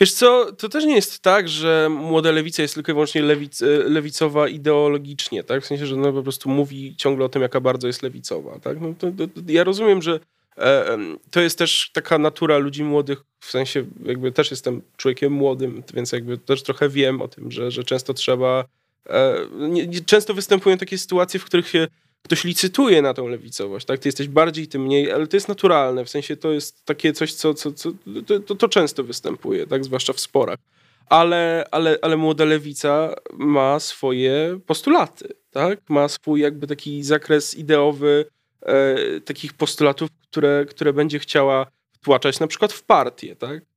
Wiesz 0.00 0.12
co, 0.12 0.52
to 0.52 0.68
też 0.68 0.84
nie 0.84 0.94
jest 0.94 1.22
tak, 1.22 1.48
że 1.48 1.88
młoda 1.90 2.30
lewica 2.30 2.62
jest 2.62 2.74
tylko 2.74 2.92
i 2.92 2.94
wyłącznie 2.94 3.22
lewic, 3.22 3.60
lewicowa 3.84 4.48
ideologicznie, 4.48 5.44
tak? 5.44 5.62
W 5.62 5.66
sensie, 5.66 5.86
że 5.86 5.96
no 5.96 6.12
po 6.12 6.22
prostu 6.22 6.48
mówi 6.48 6.96
ciągle 6.96 7.24
o 7.24 7.28
tym, 7.28 7.42
jaka 7.42 7.60
bardzo 7.60 7.86
jest 7.86 8.02
lewicowa, 8.02 8.58
tak? 8.58 8.80
No 8.80 8.94
to, 8.98 9.10
to, 9.10 9.26
to 9.26 9.40
ja 9.46 9.64
rozumiem, 9.64 10.02
że 10.02 10.20
e, 10.58 10.98
to 11.30 11.40
jest 11.40 11.58
też 11.58 11.90
taka 11.92 12.18
natura 12.18 12.58
ludzi 12.58 12.84
młodych, 12.84 13.24
w 13.40 13.50
sensie 13.50 13.86
jakby 14.04 14.32
też 14.32 14.50
jestem 14.50 14.82
człowiekiem 14.96 15.32
młodym, 15.32 15.82
więc 15.94 16.12
jakby 16.12 16.38
też 16.38 16.62
trochę 16.62 16.88
wiem 16.88 17.22
o 17.22 17.28
tym, 17.28 17.50
że, 17.50 17.70
że 17.70 17.84
często 17.84 18.14
trzeba, 18.14 18.64
e, 19.06 19.46
nie, 19.58 20.00
często 20.00 20.34
występują 20.34 20.78
takie 20.78 20.98
sytuacje, 20.98 21.40
w 21.40 21.44
których 21.44 21.68
się 21.68 21.88
ktoś 22.22 22.44
licytuje 22.44 23.02
na 23.02 23.14
tą 23.14 23.28
lewicowość, 23.28 23.86
tak? 23.86 23.98
Ty 23.98 24.08
jesteś 24.08 24.28
bardziej, 24.28 24.68
ty 24.68 24.78
mniej, 24.78 25.12
ale 25.12 25.26
to 25.26 25.36
jest 25.36 25.48
naturalne, 25.48 26.04
w 26.04 26.10
sensie 26.10 26.36
to 26.36 26.52
jest 26.52 26.84
takie 26.84 27.12
coś, 27.12 27.34
co, 27.34 27.54
co, 27.54 27.72
co 27.72 27.92
to, 28.26 28.40
to, 28.40 28.54
to 28.54 28.68
często 28.68 29.04
występuje, 29.04 29.66
tak? 29.66 29.84
Zwłaszcza 29.84 30.12
w 30.12 30.20
sporach. 30.20 30.58
Ale, 31.06 31.64
ale, 31.70 31.98
ale 32.02 32.16
młoda 32.16 32.44
lewica 32.44 33.14
ma 33.32 33.80
swoje 33.80 34.60
postulaty, 34.66 35.28
tak? 35.50 35.80
Ma 35.88 36.08
swój 36.08 36.40
jakby 36.40 36.66
taki 36.66 37.02
zakres 37.02 37.54
ideowy 37.54 38.24
e, 38.62 38.96
takich 39.20 39.52
postulatów, 39.52 40.10
które, 40.30 40.66
które 40.68 40.92
będzie 40.92 41.18
chciała 41.18 41.66
wtłaczać 41.92 42.40
na 42.40 42.46
przykład 42.46 42.72
w 42.72 42.82
partię, 42.82 43.36
tak? 43.36 43.70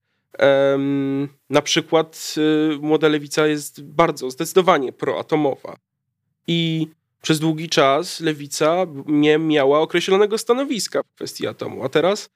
na 1.49 1.61
przykład 1.61 2.35
y, 2.37 2.77
Młoda 2.81 3.07
Lewica 3.07 3.47
jest 3.47 3.83
bardzo 3.83 4.31
zdecydowanie 4.31 4.93
proatomowa. 4.93 5.77
I 6.47 6.87
przez 7.23 7.39
długi 7.39 7.69
czas 7.69 8.19
Lewica 8.19 8.85
nie 9.05 9.37
miała 9.37 9.79
określonego 9.79 10.37
stanowiska 10.37 11.03
w 11.03 11.15
kwestii 11.15 11.47
atomu. 11.47 11.83
A 11.83 11.89
teraz, 11.89 12.29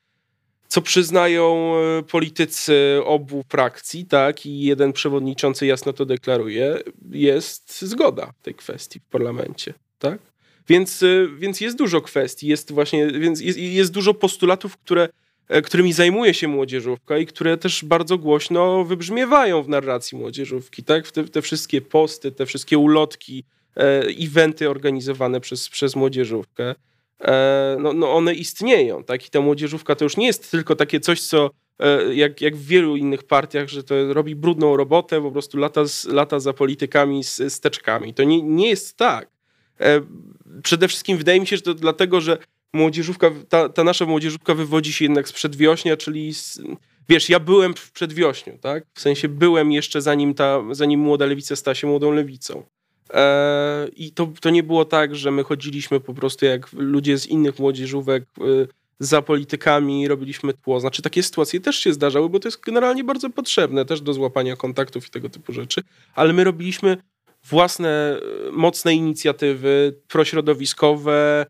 co 0.67 0.81
przyznają 0.81 1.73
y, 1.99 2.03
politycy 2.03 3.01
obu 3.05 3.43
frakcji, 3.49 4.05
tak, 4.05 4.45
i 4.45 4.59
jeden 4.59 4.93
przewodniczący 4.93 5.65
jasno 5.65 5.93
to 5.93 6.05
deklaruje, 6.05 6.79
jest 7.11 7.81
zgoda 7.81 8.33
tej 8.41 8.55
kwestii 8.55 8.99
w 8.99 9.05
parlamencie, 9.05 9.73
tak? 9.99 10.19
Więc, 10.69 11.03
y, 11.03 11.27
więc 11.37 11.61
jest 11.61 11.77
dużo 11.77 12.01
kwestii, 12.01 12.47
jest 12.47 12.71
właśnie, 12.71 13.07
więc 13.07 13.41
jest, 13.41 13.59
jest 13.59 13.91
dużo 13.91 14.13
postulatów, 14.13 14.77
które 14.77 15.09
E, 15.47 15.61
którymi 15.61 15.93
zajmuje 15.93 16.33
się 16.33 16.47
młodzieżówka 16.47 17.17
i 17.17 17.25
które 17.25 17.57
też 17.57 17.85
bardzo 17.85 18.17
głośno 18.17 18.83
wybrzmiewają 18.83 19.63
w 19.63 19.69
narracji 19.69 20.17
młodzieżówki, 20.17 20.83
tak? 20.83 21.11
Te, 21.11 21.23
te 21.23 21.41
wszystkie 21.41 21.81
posty, 21.81 22.31
te 22.31 22.45
wszystkie 22.45 22.77
ulotki, 22.77 23.39
e, 23.39 23.56
eventy 24.19 24.69
organizowane 24.69 25.39
przez, 25.39 25.69
przez 25.69 25.95
młodzieżówkę, 25.95 26.75
e, 27.21 27.77
no, 27.79 27.93
no 27.93 28.13
one 28.13 28.33
istnieją, 28.33 29.03
tak? 29.03 29.27
I 29.27 29.29
ta 29.29 29.41
młodzieżówka 29.41 29.95
to 29.95 30.05
już 30.05 30.17
nie 30.17 30.25
jest 30.25 30.51
tylko 30.51 30.75
takie 30.75 30.99
coś, 30.99 31.21
co 31.21 31.49
e, 31.79 32.15
jak, 32.15 32.41
jak 32.41 32.55
w 32.55 32.65
wielu 32.65 32.95
innych 32.95 33.23
partiach, 33.23 33.69
że 33.69 33.83
to 33.83 34.13
robi 34.13 34.35
brudną 34.35 34.77
robotę, 34.77 35.21
po 35.21 35.31
prostu 35.31 35.57
lata, 35.57 35.85
z, 35.85 36.05
lata 36.05 36.39
za 36.39 36.53
politykami 36.53 37.23
z, 37.23 37.35
z 37.35 37.59
teczkami. 37.59 38.13
To 38.13 38.23
nie, 38.23 38.41
nie 38.41 38.69
jest 38.69 38.97
tak. 38.97 39.29
E, 39.79 40.01
przede 40.63 40.87
wszystkim 40.87 41.17
wydaje 41.17 41.39
mi 41.39 41.47
się, 41.47 41.55
że 41.55 41.61
to 41.61 41.73
dlatego, 41.73 42.21
że 42.21 42.37
młodzieżówka, 42.73 43.31
ta, 43.49 43.69
ta 43.69 43.83
nasza 43.83 44.05
młodzieżówka 44.05 44.55
wywodzi 44.55 44.93
się 44.93 45.05
jednak 45.05 45.27
z 45.27 45.33
przedwiośnia, 45.33 45.97
czyli 45.97 46.33
z, 46.33 46.61
wiesz, 47.09 47.29
ja 47.29 47.39
byłem 47.39 47.73
w 47.73 47.91
przedwiośniu, 47.91 48.57
tak? 48.61 48.83
W 48.93 49.01
sensie 49.01 49.27
byłem 49.27 49.71
jeszcze 49.71 50.01
zanim 50.01 50.33
ta, 50.33 50.63
zanim 50.71 50.99
młoda 50.99 51.25
lewica 51.25 51.55
stała 51.55 51.75
się 51.75 51.87
młodą 51.87 52.11
lewicą. 52.11 52.63
E, 53.13 53.87
I 53.95 54.11
to, 54.11 54.31
to 54.41 54.49
nie 54.49 54.63
było 54.63 54.85
tak, 54.85 55.15
że 55.15 55.31
my 55.31 55.43
chodziliśmy 55.43 55.99
po 55.99 56.13
prostu 56.13 56.45
jak 56.45 56.73
ludzie 56.73 57.17
z 57.17 57.25
innych 57.25 57.59
młodzieżówek 57.59 58.23
e, 58.23 58.43
za 58.99 59.21
politykami, 59.21 60.07
robiliśmy 60.07 60.53
tło. 60.53 60.79
Znaczy 60.79 61.01
takie 61.01 61.23
sytuacje 61.23 61.59
też 61.59 61.75
się 61.75 61.93
zdarzały, 61.93 62.29
bo 62.29 62.39
to 62.39 62.47
jest 62.47 62.61
generalnie 62.61 63.03
bardzo 63.03 63.29
potrzebne 63.29 63.85
też 63.85 64.01
do 64.01 64.13
złapania 64.13 64.55
kontaktów 64.55 65.07
i 65.07 65.09
tego 65.09 65.29
typu 65.29 65.53
rzeczy, 65.53 65.81
ale 66.15 66.33
my 66.33 66.43
robiliśmy 66.43 66.97
własne 67.49 68.19
e, 68.47 68.51
mocne 68.51 68.93
inicjatywy 68.93 70.01
prośrodowiskowe, 70.07 71.45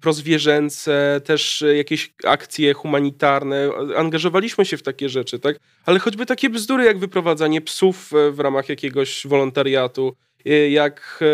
prozwierzęce, 0.00 1.20
też 1.24 1.64
jakieś 1.76 2.14
akcje 2.24 2.74
humanitarne. 2.74 3.70
Angażowaliśmy 3.96 4.64
się 4.64 4.76
w 4.76 4.82
takie 4.82 5.08
rzeczy, 5.08 5.38
tak? 5.38 5.56
Ale 5.86 5.98
choćby 5.98 6.26
takie 6.26 6.50
bzdury 6.50 6.84
jak 6.84 6.98
wyprowadzanie 6.98 7.60
psów 7.60 8.12
w 8.32 8.40
ramach 8.40 8.68
jakiegoś 8.68 9.26
wolontariatu, 9.26 10.16
jak 10.70 11.24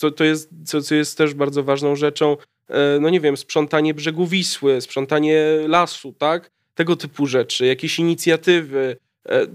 to, 0.00 0.10
to, 0.10 0.24
jest, 0.24 0.50
co, 0.64 0.82
co 0.82 0.94
jest 0.94 1.18
też 1.18 1.34
bardzo 1.34 1.62
ważną 1.62 1.96
rzeczą, 1.96 2.36
e, 2.68 2.98
no 3.00 3.10
nie 3.10 3.20
wiem, 3.20 3.36
sprzątanie 3.36 3.94
brzegu 3.94 4.26
Wisły, 4.26 4.80
sprzątanie 4.80 5.44
lasu, 5.66 6.12
tak? 6.12 6.50
Tego 6.74 6.96
typu 6.96 7.26
rzeczy, 7.26 7.66
jakieś 7.66 7.98
inicjatywy, 7.98 8.96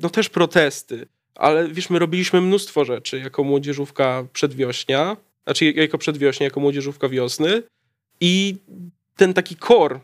no 0.01 0.09
też 0.09 0.29
protesty. 0.29 1.07
Ale 1.35 1.67
wiesz, 1.67 1.89
my 1.89 1.99
robiliśmy 1.99 2.41
mnóstwo 2.41 2.85
rzeczy 2.85 3.19
jako 3.19 3.43
młodzieżówka 3.43 4.27
przedwiośnia, 4.33 5.17
znaczy 5.43 5.71
jako 5.71 5.97
przedwiośnie, 5.97 6.43
jako 6.43 6.59
młodzieżówka 6.59 7.09
wiosny 7.09 7.63
i 8.21 8.55
ten 9.15 9.33
taki 9.33 9.55
kor 9.55 9.99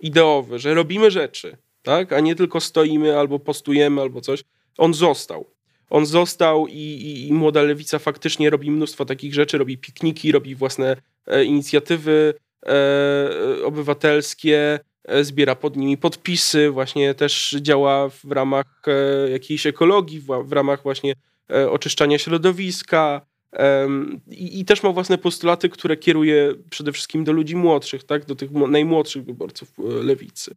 ideowy, 0.00 0.58
że 0.58 0.74
robimy 0.74 1.10
rzeczy, 1.10 1.56
tak, 1.82 2.12
a 2.12 2.20
nie 2.20 2.34
tylko 2.34 2.60
stoimy 2.60 3.18
albo 3.18 3.38
postujemy 3.38 4.00
albo 4.00 4.20
coś, 4.20 4.44
on 4.78 4.94
został. 4.94 5.51
On 5.92 6.06
został 6.06 6.66
i, 6.66 6.72
i, 6.72 7.28
i 7.28 7.32
Młoda 7.32 7.62
Lewica 7.62 7.98
faktycznie 7.98 8.50
robi 8.50 8.70
mnóstwo 8.70 9.04
takich 9.04 9.34
rzeczy, 9.34 9.58
robi 9.58 9.78
pikniki, 9.78 10.32
robi 10.32 10.54
własne 10.54 10.96
e, 11.26 11.44
inicjatywy 11.44 12.34
e, 12.66 13.64
obywatelskie, 13.64 14.80
e, 15.04 15.24
zbiera 15.24 15.54
pod 15.54 15.76
nimi 15.76 15.98
podpisy, 15.98 16.70
właśnie 16.70 17.14
też 17.14 17.56
działa 17.60 18.08
w 18.08 18.32
ramach 18.32 18.82
jakiejś 19.32 19.66
ekologii, 19.66 20.20
w, 20.20 20.52
ramach 20.52 20.82
właśnie 20.82 21.14
oczyszczania 21.70 22.18
środowiska, 22.18 23.26
i, 24.30 24.60
I, 24.60 24.64
też 24.64 24.82
ma 24.82 24.92
własne 24.92 25.18
postulaty, 25.18 25.68
które 25.68 25.96
kieruje 25.96 26.54
przede 26.70 26.92
wszystkim 26.92 27.24
do 27.24 27.32
ludzi 27.32 27.56
młodszych, 27.56 28.04
tak? 28.04 28.24
do 28.24 28.34
tych 28.34 28.50
najmłodszych 28.50 29.24
wyborców 29.24 29.72
lewicy. 29.78 30.54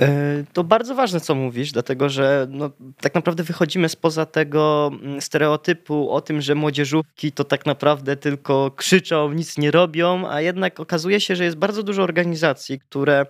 E, 0.00 0.44
to 0.52 0.64
bardzo 0.64 0.94
ważne, 0.94 1.20
co 1.20 1.34
mówisz, 1.34 1.72
dlatego 1.72 2.08
że 2.08 2.46
no, 2.50 2.70
tak 3.00 3.14
naprawdę 3.14 3.42
wychodzimy 3.42 3.88
spoza 3.88 4.26
tego 4.26 4.90
mm, 5.02 5.20
stereotypu 5.20 6.10
o 6.10 6.20
tym, 6.20 6.40
że 6.40 6.54
młodzieżówki 6.54 7.32
to 7.32 7.44
tak 7.44 7.66
naprawdę 7.66 8.16
tylko 8.16 8.70
krzyczą, 8.70 9.32
nic 9.32 9.58
nie 9.58 9.70
robią, 9.70 10.28
a 10.28 10.40
jednak 10.40 10.80
okazuje 10.80 11.20
się, 11.20 11.36
że 11.36 11.44
jest 11.44 11.56
bardzo 11.56 11.82
dużo 11.82 12.02
organizacji, 12.02 12.80
które 12.80 13.26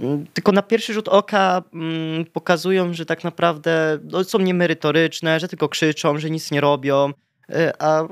Mm, 0.00 0.26
tylko 0.26 0.52
na 0.52 0.62
pierwszy 0.62 0.92
rzut 0.92 1.08
oka 1.08 1.62
mm, 1.74 2.24
pokazują, 2.24 2.94
że 2.94 3.06
tak 3.06 3.24
naprawdę 3.24 3.98
no, 4.04 4.24
są 4.24 4.38
niemerytoryczne, 4.38 5.40
że 5.40 5.48
tylko 5.48 5.68
krzyczą, 5.68 6.18
że 6.18 6.30
nic 6.30 6.50
nie 6.50 6.60
robią, 6.60 7.10
y, 7.50 7.72
a 7.78 8.04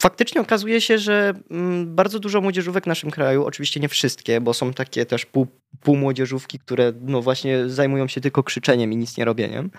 faktycznie 0.00 0.40
okazuje 0.40 0.80
się, 0.80 0.98
że 0.98 1.34
mm, 1.50 1.94
bardzo 1.94 2.18
dużo 2.18 2.40
młodzieżówek 2.40 2.84
w 2.84 2.86
naszym 2.86 3.10
kraju, 3.10 3.44
oczywiście 3.44 3.80
nie 3.80 3.88
wszystkie, 3.88 4.40
bo 4.40 4.54
są 4.54 4.72
takie 4.72 5.06
też 5.06 5.26
pół, 5.26 5.46
półmłodzieżówki, 5.80 6.58
które 6.58 6.92
no 7.00 7.22
właśnie 7.22 7.68
zajmują 7.68 8.08
się 8.08 8.20
tylko 8.20 8.42
krzyczeniem 8.42 8.92
i 8.92 8.96
nic 8.96 9.16
nie 9.16 9.24
robieniem. 9.24 9.70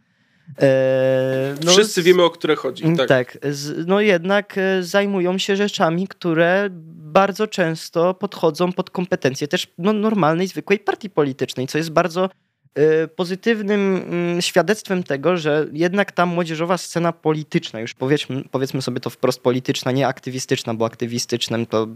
E, 0.61 1.55
no, 1.65 1.71
Wszyscy 1.71 2.03
wiemy, 2.03 2.23
o 2.23 2.29
które 2.29 2.55
chodzi. 2.55 2.83
Tak, 2.97 3.07
tak 3.07 3.37
no 3.87 4.01
jednak 4.01 4.57
e, 4.57 4.83
zajmują 4.83 5.37
się 5.37 5.55
rzeczami, 5.55 6.07
które 6.07 6.67
bardzo 7.11 7.47
często 7.47 8.13
podchodzą 8.13 8.73
pod 8.73 8.89
kompetencje 8.89 9.47
też 9.47 9.67
no, 9.77 9.93
normalnej, 9.93 10.47
zwykłej 10.47 10.79
partii 10.79 11.09
politycznej, 11.09 11.67
co 11.67 11.77
jest 11.77 11.89
bardzo 11.89 12.29
pozytywnym 13.15 14.03
y, 14.37 14.41
świadectwem 14.41 15.03
tego, 15.03 15.37
że 15.37 15.67
jednak 15.73 16.11
ta 16.11 16.25
młodzieżowa 16.25 16.77
scena 16.77 17.11
polityczna, 17.11 17.79
już 17.79 17.93
powiedzmy, 17.93 18.43
powiedzmy 18.51 18.81
sobie 18.81 18.99
to 18.99 19.09
wprost 19.09 19.41
polityczna, 19.41 19.91
nie 19.91 20.07
aktywistyczna, 20.07 20.73
bo 20.73 20.85
aktywistycznym 20.85 21.65
to 21.65 21.87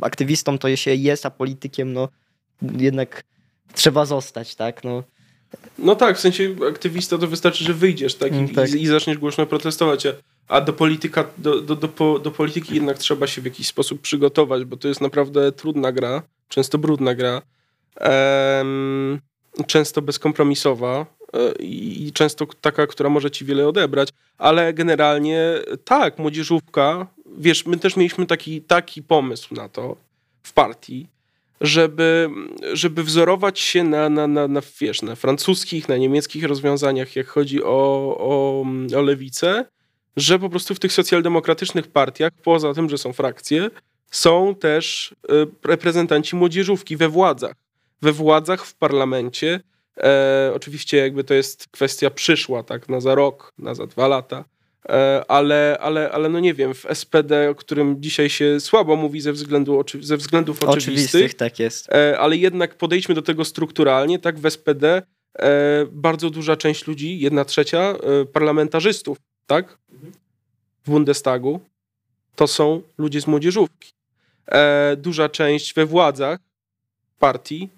aktywistą 0.00 0.58
to 0.58 0.76
się 0.76 0.94
jest, 0.94 1.26
a 1.26 1.30
politykiem 1.30 1.92
no 1.92 2.08
jednak 2.78 3.24
trzeba 3.74 4.04
zostać, 4.04 4.54
tak? 4.54 4.84
No. 4.84 5.02
No 5.78 5.96
tak, 5.96 6.16
w 6.16 6.20
sensie 6.20 6.56
aktywista 6.68 7.18
to 7.18 7.26
wystarczy, 7.26 7.64
że 7.64 7.74
wyjdziesz 7.74 8.14
tak? 8.14 8.32
I, 8.32 8.36
mm, 8.36 8.54
tak. 8.54 8.74
i, 8.74 8.82
i 8.82 8.86
zaczniesz 8.86 9.18
głośno 9.18 9.46
protestować. 9.46 10.06
A 10.06 10.12
a 10.48 10.60
do, 10.60 10.72
polityka, 10.72 11.24
do, 11.38 11.60
do, 11.60 11.76
do, 11.76 12.18
do 12.18 12.30
polityki 12.30 12.74
jednak 12.74 12.98
trzeba 12.98 13.26
się 13.26 13.42
w 13.42 13.44
jakiś 13.44 13.66
sposób 13.66 14.00
przygotować, 14.00 14.64
bo 14.64 14.76
to 14.76 14.88
jest 14.88 15.00
naprawdę 15.00 15.52
trudna 15.52 15.92
gra, 15.92 16.22
często 16.48 16.78
brudna 16.78 17.14
gra, 17.14 17.42
em, 17.96 19.20
często 19.66 20.02
bezkompromisowa 20.02 21.06
e, 21.32 21.52
i 21.62 22.12
często 22.14 22.46
taka, 22.60 22.86
która 22.86 23.10
może 23.10 23.30
ci 23.30 23.44
wiele 23.44 23.68
odebrać, 23.68 24.08
ale 24.38 24.74
generalnie 24.74 25.40
tak, 25.84 26.18
młodzieżówka, 26.18 27.06
wiesz, 27.38 27.66
my 27.66 27.76
też 27.76 27.96
mieliśmy 27.96 28.26
taki, 28.26 28.62
taki 28.62 29.02
pomysł 29.02 29.54
na 29.54 29.68
to 29.68 29.96
w 30.42 30.52
partii, 30.52 31.06
żeby, 31.60 32.30
żeby 32.72 33.04
wzorować 33.04 33.60
się 33.60 33.84
na, 33.84 34.08
na, 34.08 34.26
na, 34.26 34.48
na, 34.48 34.60
wiesz, 34.80 35.02
na 35.02 35.14
francuskich, 35.14 35.88
na 35.88 35.96
niemieckich 35.96 36.44
rozwiązaniach, 36.44 37.16
jak 37.16 37.26
chodzi 37.26 37.62
o, 37.62 38.16
o, 38.18 38.64
o 38.96 39.02
lewicę, 39.02 39.64
że 40.16 40.38
po 40.38 40.50
prostu 40.50 40.74
w 40.74 40.78
tych 40.78 40.92
socjaldemokratycznych 40.92 41.86
partiach, 41.86 42.32
poza 42.44 42.74
tym, 42.74 42.88
że 42.88 42.98
są 42.98 43.12
frakcje, 43.12 43.70
są 44.10 44.54
też 44.54 45.14
y, 45.30 45.46
reprezentanci 45.64 46.36
młodzieżówki 46.36 46.96
we 46.96 47.08
władzach. 47.08 47.54
We 48.02 48.12
władzach 48.12 48.64
w 48.64 48.74
parlamencie. 48.74 49.60
E, 49.96 50.52
oczywiście 50.54 50.96
jakby 50.96 51.24
to 51.24 51.34
jest 51.34 51.68
kwestia 51.68 52.10
przyszła, 52.10 52.62
tak, 52.62 52.88
na 52.88 53.00
za 53.00 53.14
rok, 53.14 53.52
na 53.58 53.74
za 53.74 53.86
dwa 53.86 54.08
lata. 54.08 54.44
E, 54.88 55.24
ale, 55.28 55.78
ale, 55.80 56.10
ale 56.10 56.28
no 56.28 56.40
nie 56.40 56.54
wiem, 56.54 56.74
w 56.74 56.86
SPD, 56.94 57.50
o 57.50 57.54
którym 57.54 58.02
dzisiaj 58.02 58.30
się 58.30 58.60
słabo 58.60 58.96
mówi 58.96 59.20
ze, 59.20 59.32
względu, 59.32 59.84
ze 60.00 60.16
względów 60.16 60.62
oczywistych, 60.62 61.08
oczywistych 61.08 61.34
tak 61.34 61.58
jest. 61.58 61.92
E, 61.92 62.18
ale 62.18 62.36
jednak 62.36 62.74
podejdźmy 62.74 63.14
do 63.14 63.22
tego 63.22 63.44
strukturalnie, 63.44 64.18
tak, 64.18 64.38
w 64.38 64.50
SPD 64.50 65.02
e, 65.38 65.86
bardzo 65.92 66.30
duża 66.30 66.56
część 66.56 66.86
ludzi, 66.86 67.18
jedna 67.18 67.44
trzecia 67.44 67.80
e, 67.80 68.24
parlamentarzystów, 68.24 69.18
tak, 69.46 69.78
w 70.84 70.90
Bundestagu 70.90 71.60
to 72.36 72.46
są 72.46 72.82
ludzie 72.98 73.20
z 73.20 73.26
młodzieżówki. 73.26 73.92
E, 74.46 74.96
duża 74.96 75.28
część 75.28 75.74
we 75.74 75.86
władzach 75.86 76.38
partii 77.18 77.68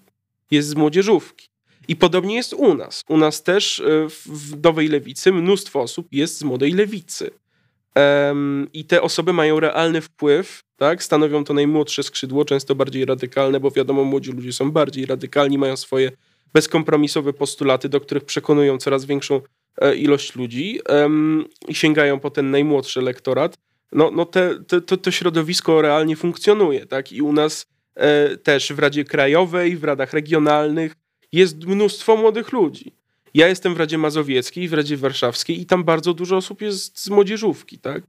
jest 0.51 0.69
z 0.69 0.75
młodzieżówki. 0.75 1.49
I 1.87 1.95
podobnie 1.95 2.35
jest 2.35 2.53
u 2.53 2.73
nas. 2.73 3.03
U 3.07 3.17
nas 3.17 3.43
też 3.43 3.79
e, 3.79 3.83
w 4.25 4.63
Nowej 4.63 4.87
Lewicy 4.87 5.31
mnóstwo 5.31 5.81
osób 5.81 6.07
jest 6.11 6.37
z 6.37 6.43
Młodej 6.43 6.71
Lewicy. 6.71 7.31
I 8.73 8.85
te 8.85 9.01
osoby 9.01 9.33
mają 9.33 9.59
realny 9.59 10.01
wpływ, 10.01 10.63
tak? 10.77 11.03
stanowią 11.03 11.43
to 11.43 11.53
najmłodsze 11.53 12.03
skrzydło, 12.03 12.45
często 12.45 12.75
bardziej 12.75 13.05
radykalne, 13.05 13.59
bo 13.59 13.71
wiadomo, 13.71 14.03
młodzi 14.03 14.31
ludzie 14.31 14.53
są 14.53 14.71
bardziej 14.71 15.05
radykalni, 15.05 15.57
mają 15.57 15.77
swoje 15.77 16.11
bezkompromisowe 16.53 17.33
postulaty, 17.33 17.89
do 17.89 18.01
których 18.01 18.25
przekonują 18.25 18.77
coraz 18.77 19.05
większą 19.05 19.41
e, 19.77 19.95
ilość 19.95 20.35
ludzi 20.35 20.79
i 21.67 21.75
sięgają 21.75 22.19
po 22.19 22.29
ten 22.29 22.51
najmłodszy 22.51 22.99
elektorat, 22.99 23.57
no, 23.91 24.11
no 24.11 24.25
te, 24.25 24.63
te, 24.67 24.81
to, 24.81 24.97
to 24.97 25.11
środowisko 25.11 25.81
realnie 25.81 26.15
funkcjonuje, 26.15 26.85
tak? 26.85 27.11
I 27.11 27.21
u 27.21 27.33
nas 27.33 27.65
też 28.43 28.73
w 28.73 28.79
Radzie 28.79 29.03
Krajowej, 29.03 29.77
w 29.77 29.83
radach 29.83 30.13
regionalnych 30.13 30.95
jest 31.31 31.65
mnóstwo 31.65 32.15
młodych 32.17 32.51
ludzi. 32.51 32.91
Ja 33.33 33.47
jestem 33.47 33.75
w 33.75 33.77
Radzie 33.77 33.97
Mazowieckiej, 33.97 34.67
w 34.67 34.73
Radzie 34.73 34.97
Warszawskiej 34.97 35.61
i 35.61 35.65
tam 35.65 35.83
bardzo 35.83 36.13
dużo 36.13 36.37
osób 36.37 36.61
jest 36.61 36.99
z 36.99 37.09
młodzieżówki, 37.09 37.79
tak? 37.79 38.03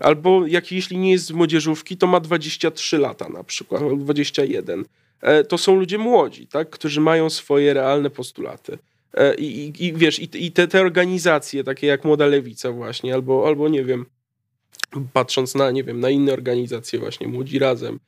Albo 0.00 0.46
jak 0.46 0.72
jeśli 0.72 0.98
nie 0.98 1.12
jest 1.12 1.26
z 1.26 1.32
młodzieżówki, 1.32 1.96
to 1.96 2.06
ma 2.06 2.20
23 2.20 2.98
lata 2.98 3.28
na 3.28 3.44
przykład, 3.44 3.82
albo 3.82 3.96
21. 3.96 4.84
E, 5.20 5.44
to 5.44 5.58
są 5.58 5.76
ludzie 5.76 5.98
młodzi, 5.98 6.46
tak? 6.46 6.70
Którzy 6.70 7.00
mają 7.00 7.30
swoje 7.30 7.74
realne 7.74 8.10
postulaty. 8.10 8.78
E, 9.14 9.34
I, 9.34 9.68
i, 9.68 9.84
i 9.84 9.92
wiesz, 9.92 10.18
i, 10.18 10.46
i 10.46 10.52
te, 10.52 10.68
te 10.68 10.80
organizacje, 10.80 11.64
takie 11.64 11.86
jak 11.86 12.04
Młoda 12.04 12.26
Lewica 12.26 12.72
właśnie, 12.72 13.14
albo, 13.14 13.46
albo 13.46 13.68
nie 13.68 13.84
wiem, 13.84 14.06
patrząc 15.12 15.54
na, 15.54 15.70
nie 15.70 15.84
wiem, 15.84 16.00
na 16.00 16.10
inne 16.10 16.32
organizacje 16.32 16.98
właśnie, 16.98 17.28
Młodzi 17.28 17.58
Razem, 17.58 17.98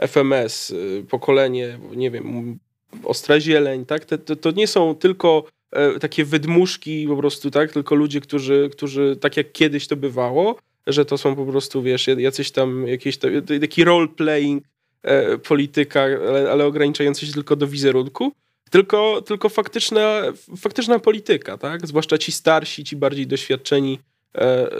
FMS, 0.00 0.70
y, 0.70 1.04
Pokolenie, 1.10 1.78
nie 1.96 2.10
wiem, 2.10 2.58
Ostra 3.04 3.40
Zieleń, 3.40 3.86
tak? 3.86 4.04
To, 4.04 4.18
to, 4.18 4.36
to 4.36 4.50
nie 4.50 4.66
są 4.66 4.94
tylko 4.94 5.44
e, 5.72 5.98
takie 5.98 6.24
wydmuszki 6.24 7.06
po 7.08 7.16
prostu, 7.16 7.50
tak? 7.50 7.72
Tylko 7.72 7.94
ludzie, 7.94 8.20
którzy, 8.20 8.70
którzy 8.72 9.16
tak 9.20 9.36
jak 9.36 9.52
kiedyś 9.52 9.86
to 9.86 9.96
bywało, 9.96 10.56
że 10.86 11.04
to 11.04 11.18
są 11.18 11.36
po 11.36 11.46
prostu, 11.46 11.82
wiesz, 11.82 12.06
jacyś 12.18 12.50
tam, 12.50 12.88
jakieś 12.88 13.18
taki 13.60 13.84
role-playing 13.84 14.60
e, 15.02 15.38
polityka, 15.38 16.00
ale, 16.00 16.50
ale 16.50 16.64
ograniczający 16.64 17.26
się 17.26 17.32
tylko 17.32 17.56
do 17.56 17.66
wizerunku, 17.66 18.32
tylko, 18.70 19.22
tylko 19.22 19.48
faktyczna, 19.48 20.22
faktyczna 20.56 20.98
polityka, 20.98 21.58
tak? 21.58 21.86
Zwłaszcza 21.86 22.18
ci 22.18 22.32
starsi, 22.32 22.84
ci 22.84 22.96
bardziej 22.96 23.26
doświadczeni 23.26 23.98
e, 24.34 24.40
e, 24.40 24.76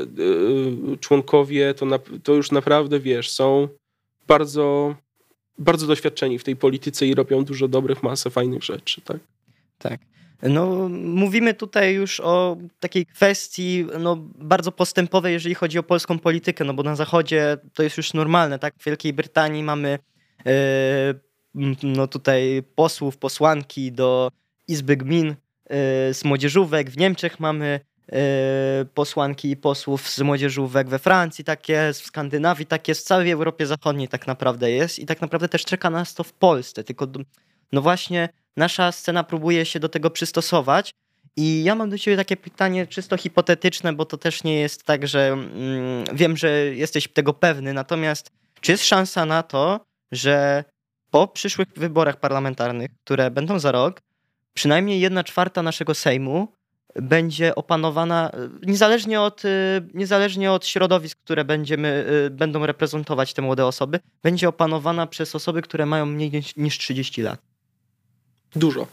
członkowie, 1.00 1.75
to, 1.75 1.87
na, 1.87 1.99
to 2.23 2.35
już 2.35 2.50
naprawdę, 2.50 3.00
wiesz, 3.00 3.30
są 3.30 3.68
bardzo, 4.28 4.94
bardzo 5.58 5.86
doświadczeni 5.86 6.38
w 6.38 6.44
tej 6.44 6.56
polityce 6.56 7.06
i 7.06 7.14
robią 7.14 7.44
dużo 7.44 7.68
dobrych, 7.68 8.02
masę 8.02 8.30
fajnych 8.30 8.64
rzeczy, 8.64 9.00
tak? 9.00 9.16
Tak. 9.78 10.00
No, 10.42 10.88
mówimy 10.90 11.54
tutaj 11.54 11.94
już 11.94 12.20
o 12.20 12.56
takiej 12.80 13.06
kwestii 13.06 13.86
no, 14.00 14.16
bardzo 14.38 14.72
postępowej, 14.72 15.32
jeżeli 15.32 15.54
chodzi 15.54 15.78
o 15.78 15.82
polską 15.82 16.18
politykę, 16.18 16.64
no 16.64 16.75
bo 16.75 16.82
na 16.82 16.96
Zachodzie 16.96 17.56
to 17.75 17.82
jest 17.82 17.96
już 17.96 18.14
normalne, 18.14 18.58
tak? 18.58 18.75
W 18.78 18.84
Wielkiej 18.84 19.12
Brytanii 19.12 19.62
mamy 19.62 19.98
yy, 20.44 21.75
no 21.82 22.06
tutaj 22.06 22.62
posłów, 22.75 23.16
posłanki 23.16 23.92
do 23.92 24.30
Izby 24.68 24.96
Gmin 24.96 25.26
yy, 25.26 25.36
z 26.14 26.25
młodzieżówek, 26.25 26.90
w 26.90 26.96
Niemczech 26.96 27.40
mamy 27.40 27.80
posłanki 28.94 29.50
i 29.50 29.56
posłów 29.56 30.08
z 30.08 30.20
młodzieżówek, 30.20 30.88
we 30.88 30.98
Francji 30.98 31.44
tak 31.44 31.68
jest, 31.68 32.02
w 32.02 32.06
Skandynawii 32.06 32.66
tak 32.66 32.88
jest, 32.88 33.00
w 33.00 33.04
całej 33.04 33.30
Europie 33.30 33.66
Zachodniej 33.66 34.08
tak 34.08 34.26
naprawdę 34.26 34.70
jest 34.70 34.98
i 34.98 35.06
tak 35.06 35.20
naprawdę 35.20 35.48
też 35.48 35.64
czeka 35.64 35.90
nas 35.90 36.14
to 36.14 36.25
w 36.25 36.32
Polsce, 36.32 36.84
tylko 36.84 37.06
no 37.72 37.82
właśnie 37.82 38.28
nasza 38.56 38.92
scena 38.92 39.25
próbuje 39.25 39.64
się 39.64 39.80
do 39.80 39.88
tego 39.88 40.10
przystosować. 40.10 40.90
I 41.36 41.64
ja 41.64 41.75
mam 41.75 41.90
do 41.90 41.98
ciebie 41.98 42.16
takie 42.16 42.36
pytanie 42.36 42.86
czysto 42.86 43.16
hipotetyczne, 43.16 43.92
bo 43.92 44.04
to 44.04 44.16
też 44.16 44.44
nie 44.44 44.60
jest 44.60 44.84
tak, 44.84 45.08
że 45.08 45.28
mm, 45.28 46.04
wiem, 46.12 46.36
że 46.36 46.50
jesteś 46.50 47.08
tego 47.08 47.34
pewny. 47.34 47.72
Natomiast 47.72 48.30
czy 48.60 48.72
jest 48.72 48.84
szansa 48.84 49.25
na 49.25 49.42
to, 49.42 49.80
że 50.12 50.64
po 51.10 51.28
przyszłych 51.28 51.68
wyborach 51.76 52.20
parlamentarnych, 52.20 52.90
które 53.04 53.30
będą 53.30 53.58
za 53.58 53.72
rok, 53.72 54.00
przynajmniej 54.54 55.00
jedna 55.00 55.25
czwarta 55.25 55.62
naszego 55.62 55.94
Sejmu 55.94 56.55
będzie 57.02 57.54
opanowana, 57.54 58.30
niezależnie 58.62 59.20
od, 59.20 59.44
y, 59.44 59.48
niezależnie 59.94 60.52
od 60.52 60.66
środowisk, 60.66 61.18
które 61.18 61.44
będziemy, 61.44 62.06
y, 62.26 62.30
będą 62.30 62.66
reprezentować 62.66 63.34
te 63.34 63.42
młode 63.42 63.66
osoby, 63.66 64.00
będzie 64.23 64.49
opanowana 64.49 65.06
przez 65.06 65.34
osoby, 65.34 65.62
które 65.62 65.86
mają 65.86 66.06
mniej 66.06 66.42
niż 66.56 66.78
30 66.78 67.23
lat. 67.23 67.40
Dużo. 68.56 68.86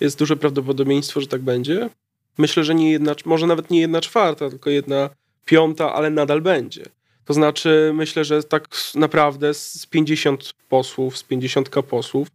Jest 0.00 0.18
duże 0.18 0.36
prawdopodobieństwo, 0.36 1.20
że 1.20 1.26
tak 1.26 1.42
będzie. 1.42 1.90
Myślę, 2.38 2.64
że 2.64 2.74
nie 2.74 2.90
jedna, 2.92 3.14
może 3.24 3.46
nawet 3.46 3.70
nie 3.70 3.80
jedna 3.80 4.00
czwarta, 4.00 4.50
tylko 4.50 4.70
jedna 4.70 5.10
piąta, 5.44 5.94
ale 5.94 6.10
nadal 6.10 6.40
będzie. 6.40 6.84
To 7.24 7.34
znaczy, 7.34 7.92
myślę, 7.94 8.24
że 8.24 8.42
tak 8.42 8.68
naprawdę 8.94 9.54
z 9.54 9.86
50 9.86 10.52
posłów, 10.68 11.18
z 11.18 11.22
50 11.22 11.68
posłów, 11.68 12.28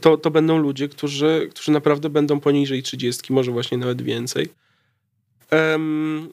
to, 0.00 0.16
to 0.16 0.30
będą 0.30 0.58
ludzie, 0.58 0.88
którzy, 0.88 1.48
którzy 1.50 1.72
naprawdę 1.72 2.10
będą 2.10 2.40
poniżej 2.40 2.82
30, 2.82 3.32
może 3.32 3.52
właśnie 3.52 3.78
nawet 3.78 4.02
więcej. 4.02 4.48
Um, 5.52 6.32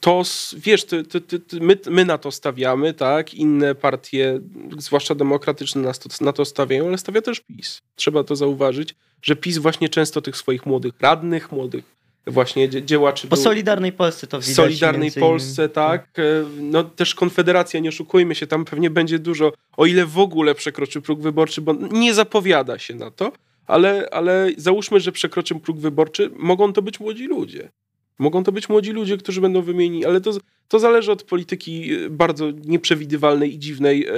to 0.00 0.22
wiesz, 0.56 0.84
ty, 0.84 1.04
ty, 1.04 1.20
ty, 1.20 1.60
my, 1.60 1.78
my 1.90 2.04
na 2.04 2.18
to 2.18 2.30
stawiamy, 2.30 2.94
tak? 2.94 3.34
Inne 3.34 3.74
partie, 3.74 4.40
zwłaszcza 4.78 5.14
demokratyczne, 5.14 5.82
nas 5.82 5.98
to, 5.98 6.24
na 6.24 6.32
to 6.32 6.44
stawiają, 6.44 6.88
ale 6.88 6.98
stawia 6.98 7.22
też 7.22 7.40
PiS. 7.40 7.82
Trzeba 7.96 8.24
to 8.24 8.36
zauważyć, 8.36 8.94
że 9.22 9.36
PiS 9.36 9.58
właśnie 9.58 9.88
często 9.88 10.20
tych 10.20 10.36
swoich 10.36 10.66
młodych 10.66 10.94
radnych, 11.00 11.52
młodych 11.52 11.99
właśnie 12.26 12.68
działaczy. 12.68 13.28
Po 13.28 13.36
Solidarnej 13.36 13.92
Polsce 13.92 14.26
to 14.26 14.40
widać. 14.40 14.54
Solidarnej 14.54 15.12
Polsce, 15.12 15.68
tak. 15.68 16.08
tak. 16.12 16.24
No 16.60 16.84
też 16.84 17.14
Konfederacja, 17.14 17.80
nie 17.80 17.88
oszukujmy 17.88 18.34
się, 18.34 18.46
tam 18.46 18.64
pewnie 18.64 18.90
będzie 18.90 19.18
dużo, 19.18 19.52
o 19.76 19.86
ile 19.86 20.06
w 20.06 20.18
ogóle 20.18 20.54
przekroczy 20.54 21.00
próg 21.00 21.20
wyborczy, 21.20 21.60
bo 21.60 21.72
nie 21.92 22.14
zapowiada 22.14 22.78
się 22.78 22.94
na 22.94 23.10
to, 23.10 23.32
ale, 23.66 24.08
ale 24.10 24.50
załóżmy, 24.56 25.00
że 25.00 25.12
przekroczy 25.12 25.54
próg 25.54 25.78
wyborczy, 25.78 26.30
mogą 26.36 26.72
to 26.72 26.82
być 26.82 27.00
młodzi 27.00 27.26
ludzie. 27.26 27.70
Mogą 28.18 28.44
to 28.44 28.52
być 28.52 28.68
młodzi 28.68 28.92
ludzie, 28.92 29.16
którzy 29.16 29.40
będą 29.40 29.62
wymieni, 29.62 30.04
ale 30.04 30.20
to, 30.20 30.32
to 30.68 30.78
zależy 30.78 31.12
od 31.12 31.22
polityki 31.22 31.92
e, 31.92 32.10
bardzo 32.10 32.50
nieprzewidywalnej 32.50 33.54
i 33.54 33.58
dziwnej 33.58 34.06
e, 34.06 34.12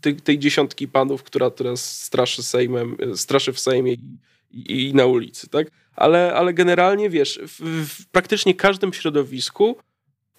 tej, 0.00 0.16
tej 0.16 0.38
dziesiątki 0.38 0.88
panów, 0.88 1.22
która 1.22 1.50
teraz 1.50 2.02
straszy 2.02 2.42
Sejmem, 2.42 2.96
e, 3.12 3.16
straszy 3.16 3.52
w 3.52 3.60
Sejmie 3.60 3.96
i, 4.50 4.88
i 4.88 4.94
na 4.94 5.06
ulicy, 5.06 5.48
tak? 5.48 5.70
Ale, 5.96 6.34
ale 6.34 6.54
generalnie, 6.54 7.10
wiesz, 7.10 7.40
w, 7.42 7.86
w, 7.86 8.06
praktycznie 8.06 8.54
każdym 8.54 8.92
środowisku 8.92 9.76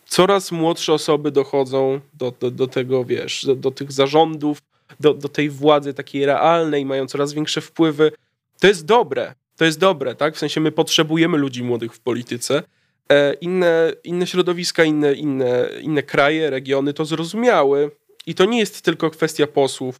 coraz 0.05 0.51
młodsze 0.51 0.93
osoby 0.93 1.31
dochodzą 1.31 1.99
do, 2.13 2.33
do, 2.39 2.51
do 2.51 2.67
tego, 2.67 3.05
wiesz, 3.05 3.45
do, 3.45 3.55
do 3.55 3.71
tych 3.71 3.91
zarządów, 3.91 4.61
do, 4.99 5.13
do 5.13 5.29
tej 5.29 5.49
władzy 5.49 5.93
takiej 5.93 6.25
realnej, 6.25 6.85
mają 6.85 7.07
coraz 7.07 7.33
większe 7.33 7.61
wpływy. 7.61 8.11
To 8.59 8.67
jest 8.67 8.85
dobre, 8.85 9.35
to 9.57 9.65
jest 9.65 9.79
dobre, 9.79 10.15
tak? 10.15 10.35
W 10.35 10.39
sensie 10.39 10.61
my 10.61 10.71
potrzebujemy 10.71 11.37
ludzi 11.37 11.63
młodych 11.63 11.93
w 11.93 11.99
polityce, 11.99 12.63
E, 13.11 13.33
inne, 13.33 13.93
inne 14.03 14.27
środowiska, 14.27 14.83
inne, 14.83 15.13
inne, 15.13 15.69
inne 15.81 16.03
kraje, 16.03 16.49
regiony 16.49 16.93
to 16.93 17.05
zrozumiały. 17.05 17.91
I 18.25 18.35
to 18.35 18.45
nie 18.45 18.59
jest 18.59 18.81
tylko 18.81 19.09
kwestia 19.09 19.47
posłów 19.47 19.99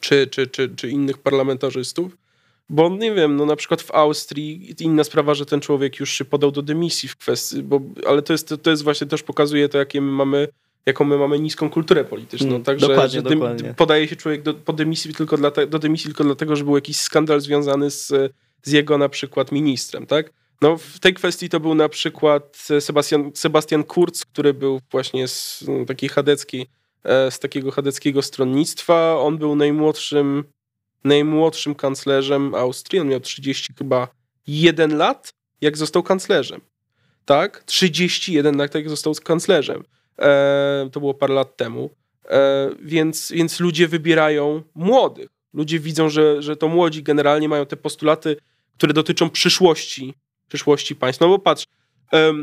czy, 0.00 0.26
czy, 0.26 0.46
czy, 0.46 0.68
czy 0.76 0.90
innych 0.90 1.18
parlamentarzystów, 1.18 2.16
bo 2.68 2.88
nie 2.88 3.14
wiem, 3.14 3.36
no 3.36 3.46
na 3.46 3.56
przykład 3.56 3.82
w 3.82 3.90
Austrii 3.90 4.74
inna 4.80 5.04
sprawa, 5.04 5.34
że 5.34 5.46
ten 5.46 5.60
człowiek 5.60 6.00
już 6.00 6.10
się 6.10 6.24
podał 6.24 6.50
do 6.50 6.62
dymisji 6.62 7.08
w 7.08 7.16
kwestii, 7.16 7.62
bo, 7.62 7.80
ale 8.06 8.22
to 8.22 8.32
jest, 8.32 8.54
to 8.62 8.70
jest 8.70 8.82
właśnie 8.82 9.06
też 9.06 9.22
pokazuje 9.22 9.68
to, 9.68 9.78
jakie 9.78 10.00
my 10.00 10.12
mamy, 10.12 10.48
jaką 10.86 11.04
my 11.04 11.18
mamy 11.18 11.38
niską 11.38 11.70
kulturę 11.70 12.04
polityczną. 12.04 12.48
Mm, 12.48 12.62
Także 12.62 12.88
dokładnie, 12.88 13.10
że 13.14 13.22
dym, 13.22 13.38
dokładnie. 13.38 13.74
podaje 13.74 14.08
się 14.08 14.16
człowiek 14.16 14.42
do, 14.42 14.54
po 14.54 14.72
dymisji 14.72 15.14
tylko 15.14 15.36
dla 15.36 15.50
do 15.50 15.78
dymisji 15.78 16.06
tylko 16.06 16.24
dlatego, 16.24 16.56
że 16.56 16.64
był 16.64 16.74
jakiś 16.74 16.96
skandal 16.96 17.40
związany 17.40 17.90
z, 17.90 18.32
z 18.62 18.72
jego 18.72 18.98
na 18.98 19.08
przykład 19.08 19.52
ministrem, 19.52 20.06
tak? 20.06 20.32
No, 20.62 20.76
w 20.76 20.98
tej 20.98 21.14
kwestii 21.14 21.48
to 21.48 21.60
był 21.60 21.74
na 21.74 21.88
przykład 21.88 22.66
Sebastian, 22.80 23.30
Sebastian 23.34 23.84
Kurz, 23.84 24.24
który 24.24 24.54
był 24.54 24.80
właśnie 24.90 25.28
z 25.28 25.64
no, 25.68 25.84
takiej 25.84 26.08
chadeckiej, 26.08 26.66
z 27.30 27.38
takiego 27.38 27.70
chadeckiego 27.70 28.22
stronnictwa. 28.22 29.18
On 29.18 29.38
był 29.38 29.54
najmłodszym, 29.54 30.44
najmłodszym 31.04 31.74
kanclerzem 31.74 32.54
Austrii. 32.54 33.00
On 33.00 33.08
miał 33.08 33.20
30 33.20 33.74
chyba 33.78 34.08
1 34.46 34.96
lat, 34.96 35.34
jak 35.60 35.76
został 35.76 36.02
kanclerzem. 36.02 36.60
Tak? 37.24 37.64
31 37.64 38.56
lat, 38.56 38.74
jak 38.74 38.88
został 38.88 39.14
kanclerzem. 39.24 39.82
E, 40.18 40.88
to 40.92 41.00
było 41.00 41.14
parę 41.14 41.34
lat 41.34 41.56
temu. 41.56 41.90
E, 42.28 42.70
więc, 42.82 43.32
więc 43.32 43.60
ludzie 43.60 43.88
wybierają 43.88 44.62
młodych. 44.74 45.28
Ludzie 45.54 45.80
widzą, 45.80 46.08
że, 46.08 46.42
że 46.42 46.56
to 46.56 46.68
młodzi 46.68 47.02
generalnie 47.02 47.48
mają 47.48 47.66
te 47.66 47.76
postulaty, 47.76 48.36
które 48.76 48.92
dotyczą 48.92 49.30
przyszłości 49.30 50.14
przyszłości 50.52 50.96
państwa. 50.96 51.24
No 51.24 51.28
bo 51.28 51.38
patrz, 51.38 51.66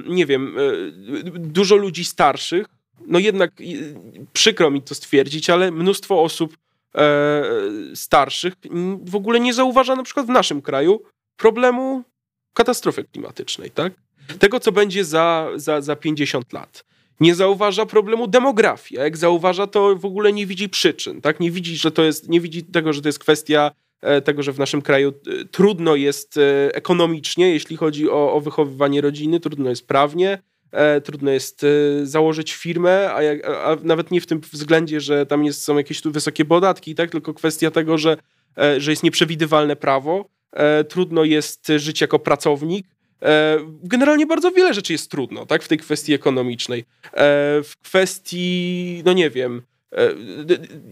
nie 0.08 0.26
wiem, 0.26 0.56
e, 0.58 1.30
dużo 1.40 1.76
ludzi 1.76 2.06
starszych, 2.06 2.68
no 3.08 3.20
jednak 3.20 3.52
przykro 4.34 4.72
mi 4.72 4.82
to 4.82 4.96
stwierdzić, 4.96 5.50
ale 5.50 5.72
mnóstwo 5.72 6.24
osób 6.24 6.58
e, 6.96 7.44
starszych 7.96 8.54
w 9.06 9.16
ogóle 9.16 9.40
nie 9.40 9.54
zauważa 9.54 9.96
na 9.96 10.04
przykład 10.04 10.26
w 10.26 10.30
naszym 10.30 10.62
kraju 10.62 11.02
problemu 11.38 12.04
katastrofy 12.54 13.04
klimatycznej, 13.04 13.72
tak? 13.72 13.94
Tego, 14.40 14.60
co 14.60 14.72
będzie 14.72 15.06
za, 15.06 15.50
za, 15.56 15.82
za 15.82 15.96
50 15.96 16.54
lat. 16.54 16.86
Nie 17.20 17.36
zauważa 17.36 17.86
problemu 17.86 18.28
demografii, 18.28 19.00
a 19.00 19.04
jak 19.04 19.18
zauważa, 19.18 19.68
to 19.68 19.96
w 19.96 20.06
ogóle 20.06 20.34
nie 20.34 20.46
widzi 20.46 20.70
przyczyn, 20.70 21.22
tak? 21.22 21.40
Nie 21.40 21.52
widzi, 21.52 21.78
że 21.78 21.92
to 21.92 22.04
jest, 22.04 22.30
nie 22.30 22.42
widzi 22.42 22.64
tego, 22.64 22.94
że 22.94 23.02
to 23.02 23.10
jest 23.10 23.20
kwestia 23.20 23.72
tego, 24.24 24.44
że 24.44 24.52
w 24.54 24.60
naszym 24.60 24.82
kraju 24.82 25.14
trudno 25.52 25.96
jest 25.96 26.40
ekonomicznie, 26.74 27.52
jeśli 27.52 27.78
chodzi 27.78 28.10
o, 28.10 28.34
o 28.34 28.42
wychowywanie 28.42 29.02
rodziny, 29.02 29.40
trudno 29.40 29.70
jest 29.70 29.88
prawnie, 29.88 30.40
trudno 31.04 31.32
jest 31.32 31.66
założyć 32.04 32.54
firmę, 32.54 33.14
a, 33.14 33.24
jak, 33.24 33.46
a, 33.46 33.78
nawet 33.84 34.12
nie 34.12 34.22
w 34.22 34.28
tym 34.28 34.40
względzie, 34.40 35.02
że 35.02 35.26
tam 35.26 35.46
jest, 35.46 35.64
są 35.64 35.78
jakieś 35.78 36.02
tu 36.02 36.12
wysokie 36.12 36.46
podatki, 36.46 36.96
tak? 36.96 37.12
tylko 37.12 37.34
kwestia 37.34 37.72
tego, 37.72 37.98
że, 37.98 38.18
że 38.78 38.92
jest 38.92 39.04
nieprzewidywalne 39.04 39.76
prawo, 39.76 40.30
trudno 40.90 41.24
jest 41.24 41.68
żyć 41.78 42.02
jako 42.02 42.20
pracownik, 42.20 42.86
E, 43.22 43.58
generalnie 43.84 44.26
bardzo 44.26 44.52
wiele 44.52 44.74
rzeczy 44.74 44.94
jest 44.94 45.12
trudno, 45.12 45.46
tak, 45.46 45.64
w 45.64 45.68
tej 45.68 45.78
kwestii 45.78 46.14
ekonomicznej. 46.14 46.80
E, 46.80 47.14
w 47.64 47.74
kwestii, 47.84 49.02
no 49.06 49.14
nie 49.14 49.30
wiem, 49.30 49.58
e, 49.58 49.62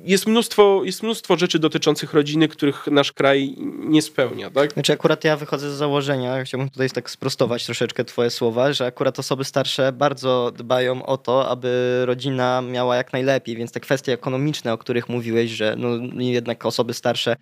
jest 0.03 0.27
mnóstwo, 0.27 0.81
jest 0.83 1.03
mnóstwo 1.03 1.37
rzeczy 1.37 1.59
dotyczących 1.59 2.13
rodziny, 2.13 2.47
których 2.47 2.87
nasz 2.87 3.11
kraj 3.11 3.55
nie 3.79 4.01
spełnia, 4.01 4.51
tak? 4.51 4.73
Znaczy 4.73 4.93
akurat 4.93 5.23
ja 5.23 5.37
wychodzę 5.37 5.71
z 5.71 5.73
założenia, 5.73 6.43
chciałbym 6.43 6.69
tutaj 6.69 6.89
tak 6.89 7.09
sprostować 7.09 7.65
troszeczkę 7.65 8.05
twoje 8.05 8.29
słowa, 8.29 8.73
że 8.73 8.85
akurat 8.85 9.19
osoby 9.19 9.43
starsze 9.43 9.91
bardzo 9.91 10.51
dbają 10.57 11.05
o 11.05 11.17
to, 11.17 11.49
aby 11.49 12.01
rodzina 12.05 12.61
miała 12.61 12.95
jak 12.95 13.13
najlepiej, 13.13 13.55
więc 13.55 13.71
te 13.71 13.79
kwestie 13.79 14.13
ekonomiczne, 14.13 14.73
o 14.73 14.77
których 14.77 15.09
mówiłeś, 15.09 15.51
że 15.51 15.75
no 15.77 15.89
jednak 16.21 16.65
osoby 16.65 16.93
starsze 16.93 17.35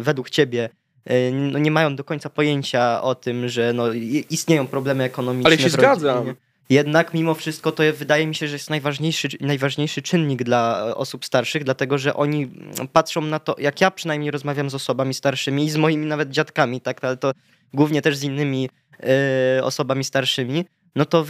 według 0.00 0.30
ciebie 0.30 0.68
E, 1.08 1.32
no 1.32 1.58
nie 1.58 1.70
mają 1.70 1.96
do 1.96 2.04
końca 2.04 2.30
pojęcia 2.30 3.02
o 3.02 3.14
tym, 3.14 3.48
że 3.48 3.72
no 3.72 3.92
istnieją 4.30 4.66
problemy 4.66 5.04
ekonomiczne. 5.04 5.48
Ale 5.48 5.58
się 5.58 5.68
zgadzam. 5.68 6.34
Jednak 6.70 7.14
mimo 7.14 7.34
wszystko 7.34 7.72
to 7.72 7.82
wydaje 7.94 8.26
mi 8.26 8.34
się, 8.34 8.48
że 8.48 8.54
jest 8.54 8.70
najważniejszy, 8.70 9.28
najważniejszy 9.40 10.02
czynnik 10.02 10.42
dla 10.42 10.86
e, 10.88 10.94
osób 10.94 11.24
starszych, 11.24 11.64
dlatego 11.64 11.98
że 11.98 12.14
oni 12.14 12.50
patrzą 12.92 13.20
na 13.20 13.38
to, 13.38 13.56
jak 13.58 13.80
ja 13.80 13.90
przynajmniej 13.90 14.30
rozmawiam 14.30 14.70
z 14.70 14.74
osobami 14.74 15.14
starszymi 15.14 15.64
i 15.64 15.70
z 15.70 15.76
moimi 15.76 16.06
nawet 16.06 16.30
dziadkami, 16.30 16.80
tak, 16.80 17.04
ale 17.04 17.16
to 17.16 17.32
głównie 17.74 18.02
też 18.02 18.16
z 18.16 18.22
innymi 18.22 18.68
y, 19.58 19.64
osobami 19.64 20.04
starszymi, 20.04 20.64
no 20.96 21.04
to 21.04 21.24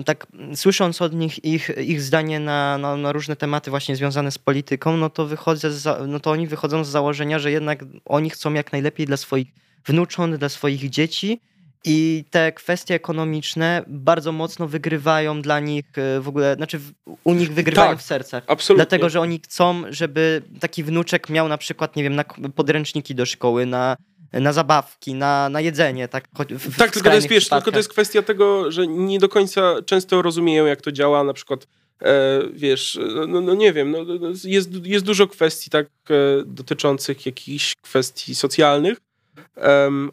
y, 0.00 0.04
tak 0.04 0.26
słysząc 0.54 1.02
od 1.02 1.12
nich 1.12 1.44
ich, 1.44 1.70
ich 1.78 2.02
zdanie 2.02 2.40
na, 2.40 2.78
na, 2.78 2.96
na, 2.96 3.12
różne 3.12 3.36
tematy 3.36 3.70
właśnie 3.70 3.96
związane 3.96 4.30
z 4.30 4.38
polityką, 4.38 4.96
no 4.96 5.10
to, 5.10 5.26
wychodzę 5.26 5.72
za, 5.72 5.98
no 6.08 6.20
to 6.20 6.30
oni 6.30 6.46
wychodzą 6.46 6.84
z 6.84 6.88
założenia, 6.88 7.38
że 7.38 7.50
jednak 7.50 7.84
oni 8.04 8.30
chcą 8.30 8.52
jak 8.52 8.72
najlepiej 8.72 9.06
dla 9.06 9.16
swoich 9.16 9.48
wnucząt, 9.86 10.36
dla 10.36 10.48
swoich 10.48 10.90
dzieci 10.90 11.40
i 11.84 12.24
te 12.30 12.52
kwestie 12.52 12.94
ekonomiczne 12.94 13.84
bardzo 13.86 14.32
mocno 14.32 14.68
wygrywają 14.68 15.42
dla 15.42 15.60
nich 15.60 15.84
y, 16.16 16.20
w 16.20 16.28
ogóle, 16.28 16.54
znaczy 16.54 16.80
u 17.24 17.34
nich 17.34 17.52
wygrywają 17.52 17.90
tak, 17.90 17.98
w 17.98 18.02
sercach. 18.02 18.44
Absolutnie. 18.46 18.84
Dlatego, 18.84 19.08
że 19.10 19.20
oni 19.20 19.40
chcą, 19.44 19.82
żeby 19.90 20.42
taki 20.60 20.84
wnuczek 20.84 21.30
miał 21.30 21.48
na 21.48 21.58
przykład, 21.58 21.96
nie 21.96 22.02
wiem, 22.02 22.14
na 22.14 22.24
podręczniki 22.54 23.14
do 23.14 23.26
szkoły, 23.26 23.66
na 23.66 23.96
na 24.32 24.52
zabawki, 24.52 25.14
na, 25.14 25.48
na 25.48 25.60
jedzenie. 25.60 26.08
Tak, 26.08 26.28
w, 26.48 26.76
tak 26.76 26.90
tylko, 26.90 27.08
to 27.08 27.14
jest, 27.14 27.28
wiesz, 27.28 27.48
tylko 27.48 27.72
to 27.72 27.76
jest 27.76 27.88
kwestia 27.88 28.22
tego, 28.22 28.72
że 28.72 28.86
nie 28.86 29.18
do 29.18 29.28
końca 29.28 29.82
często 29.86 30.22
rozumieją, 30.22 30.66
jak 30.66 30.80
to 30.80 30.92
działa, 30.92 31.24
na 31.24 31.32
przykład 31.32 31.66
e, 32.02 32.40
wiesz, 32.52 32.98
no, 33.28 33.40
no, 33.40 33.54
nie 33.54 33.72
wiem, 33.72 33.90
no, 33.90 34.04
no, 34.04 34.14
no, 34.20 34.28
jest, 34.44 34.86
jest 34.86 35.04
dużo 35.04 35.26
kwestii 35.26 35.70
tak 35.70 35.86
e, 35.86 36.14
dotyczących 36.46 37.26
jakichś 37.26 37.74
kwestii 37.74 38.34
socjalnych, 38.34 38.98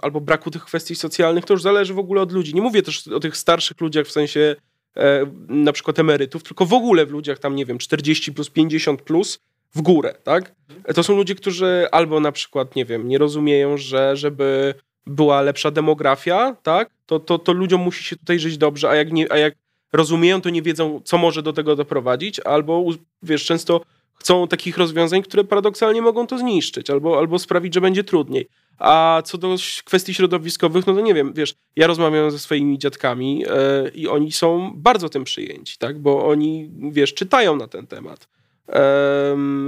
albo 0.01 0.21
braku 0.21 0.51
tych 0.51 0.65
kwestii 0.65 0.95
socjalnych, 0.95 1.45
to 1.45 1.53
już 1.53 1.61
zależy 1.61 1.93
w 1.93 1.99
ogóle 1.99 2.21
od 2.21 2.31
ludzi. 2.31 2.55
Nie 2.55 2.61
mówię 2.61 2.81
też 2.81 3.07
o 3.07 3.19
tych 3.19 3.37
starszych 3.37 3.81
ludziach 3.81 4.05
w 4.05 4.11
sensie 4.11 4.55
e, 4.97 5.25
na 5.47 5.71
przykład 5.71 5.99
emerytów, 5.99 6.43
tylko 6.43 6.65
w 6.65 6.73
ogóle 6.73 7.05
w 7.05 7.11
ludziach 7.11 7.39
tam, 7.39 7.55
nie 7.55 7.65
wiem, 7.65 7.77
40 7.77 8.33
plus, 8.33 8.49
50 8.49 9.01
plus, 9.01 9.39
w 9.75 9.81
górę, 9.81 10.15
tak? 10.23 10.55
To 10.95 11.03
są 11.03 11.15
ludzie, 11.15 11.35
którzy 11.35 11.87
albo 11.91 12.19
na 12.19 12.31
przykład, 12.31 12.75
nie 12.75 12.85
wiem, 12.85 13.07
nie 13.07 13.17
rozumieją, 13.17 13.77
że 13.77 14.15
żeby 14.15 14.73
była 15.05 15.41
lepsza 15.41 15.71
demografia, 15.71 16.55
tak? 16.63 16.89
To, 17.05 17.19
to, 17.19 17.39
to 17.39 17.53
ludziom 17.53 17.81
musi 17.81 18.03
się 18.03 18.15
tutaj 18.15 18.39
żyć 18.39 18.57
dobrze, 18.57 18.89
a 18.89 18.95
jak, 18.95 19.11
nie, 19.11 19.31
a 19.31 19.37
jak 19.37 19.55
rozumieją, 19.93 20.41
to 20.41 20.49
nie 20.49 20.61
wiedzą, 20.61 21.01
co 21.03 21.17
może 21.17 21.43
do 21.43 21.53
tego 21.53 21.75
doprowadzić, 21.75 22.39
albo 22.39 22.85
wiesz, 23.23 23.45
często 23.45 23.81
chcą 24.25 24.47
takich 24.47 24.77
rozwiązań, 24.77 25.23
które 25.23 25.43
paradoksalnie 25.43 26.01
mogą 26.01 26.27
to 26.27 26.37
zniszczyć, 26.37 26.89
albo, 26.89 27.17
albo 27.17 27.39
sprawić, 27.39 27.73
że 27.73 27.81
będzie 27.81 28.03
trudniej. 28.03 28.47
A 28.77 29.21
co 29.25 29.37
do 29.37 29.55
kwestii 29.85 30.13
środowiskowych, 30.13 30.87
no 30.87 30.93
to 30.93 31.01
nie 31.01 31.13
wiem, 31.13 31.33
wiesz, 31.33 31.55
ja 31.75 31.87
rozmawiam 31.87 32.31
ze 32.31 32.39
swoimi 32.39 32.79
dziadkami 32.79 33.39
yy, 33.39 33.47
i 33.95 34.07
oni 34.07 34.31
są 34.31 34.71
bardzo 34.75 35.09
tym 35.09 35.23
przyjęci, 35.23 35.77
tak? 35.77 35.99
Bo 35.99 36.27
oni, 36.27 36.71
wiesz, 36.91 37.13
czytają 37.13 37.55
na 37.55 37.67
ten 37.67 37.87
temat 37.87 38.27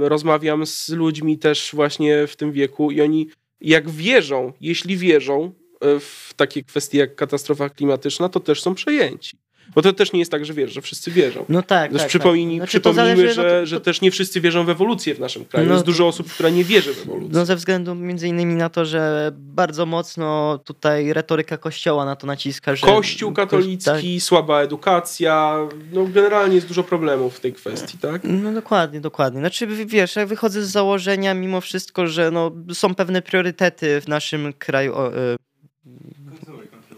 rozmawiam 0.00 0.66
z 0.66 0.88
ludźmi 0.88 1.38
też 1.38 1.70
właśnie 1.74 2.26
w 2.26 2.36
tym 2.36 2.52
wieku 2.52 2.90
i 2.90 3.00
oni 3.00 3.28
jak 3.60 3.90
wierzą, 3.90 4.52
jeśli 4.60 4.96
wierzą 4.96 5.52
e, 5.80 6.00
w 6.00 6.32
takie 6.36 6.62
kwestie 6.62 6.98
jak 6.98 7.14
katastrofa 7.14 7.68
klimatyczna, 7.68 8.28
to 8.28 8.40
też 8.40 8.62
są 8.62 8.74
przejęci. 8.74 9.38
Bo 9.74 9.82
to 9.82 9.92
też 9.92 10.12
nie 10.12 10.18
jest 10.18 10.30
tak, 10.30 10.44
że 10.44 10.54
wiesz, 10.54 10.72
że 10.72 10.82
wszyscy 10.82 11.10
wierzą. 11.10 11.44
No 11.48 11.62
tak. 11.62 11.92
Też 11.92 12.00
tak, 12.00 12.08
przypomnij, 12.08 12.46
tak. 12.46 12.56
Znaczy, 12.56 12.70
przypomnijmy, 12.70 13.16
zależy, 13.16 13.34
że, 13.34 13.42
no 13.42 13.48
to, 13.48 13.60
to... 13.60 13.66
że 13.66 13.80
też 13.80 14.00
nie 14.00 14.10
wszyscy 14.10 14.40
wierzą 14.40 14.64
w 14.64 14.70
ewolucję 14.70 15.14
w 15.14 15.20
naszym 15.20 15.44
kraju. 15.44 15.68
No, 15.68 15.74
jest 15.74 15.86
dużo 15.86 16.06
osób, 16.06 16.32
która 16.32 16.50
nie 16.50 16.64
wierzy 16.64 16.94
w 16.94 17.02
ewolucję. 17.02 17.28
No 17.32 17.46
ze 17.46 17.56
względu 17.56 17.94
między 17.94 18.28
innymi 18.28 18.54
na 18.54 18.68
to, 18.68 18.84
że 18.84 19.32
bardzo 19.34 19.86
mocno 19.86 20.58
tutaj 20.64 21.12
retoryka 21.12 21.56
kościoła 21.58 22.04
na 22.04 22.16
to 22.16 22.26
naciska, 22.26 22.76
że... 22.76 22.86
Kościół 22.86 23.32
katolicki, 23.32 24.14
tak. 24.14 24.22
słaba 24.22 24.60
edukacja, 24.60 25.56
no 25.92 26.06
generalnie 26.06 26.54
jest 26.54 26.68
dużo 26.68 26.84
problemów 26.84 27.36
w 27.36 27.40
tej 27.40 27.52
kwestii, 27.52 27.98
tak? 27.98 28.20
No 28.24 28.52
dokładnie, 28.52 29.00
dokładnie. 29.00 29.40
Znaczy 29.40 29.66
wiesz, 29.66 30.16
ja 30.16 30.26
wychodzę 30.26 30.62
z 30.62 30.70
założenia 30.70 31.34
mimo 31.34 31.60
wszystko, 31.60 32.06
że 32.06 32.30
no, 32.30 32.52
są 32.72 32.94
pewne 32.94 33.22
priorytety 33.22 34.00
w 34.00 34.08
naszym 34.08 34.52
kraju... 34.52 34.94
O, 34.94 35.16
y... 35.16 35.36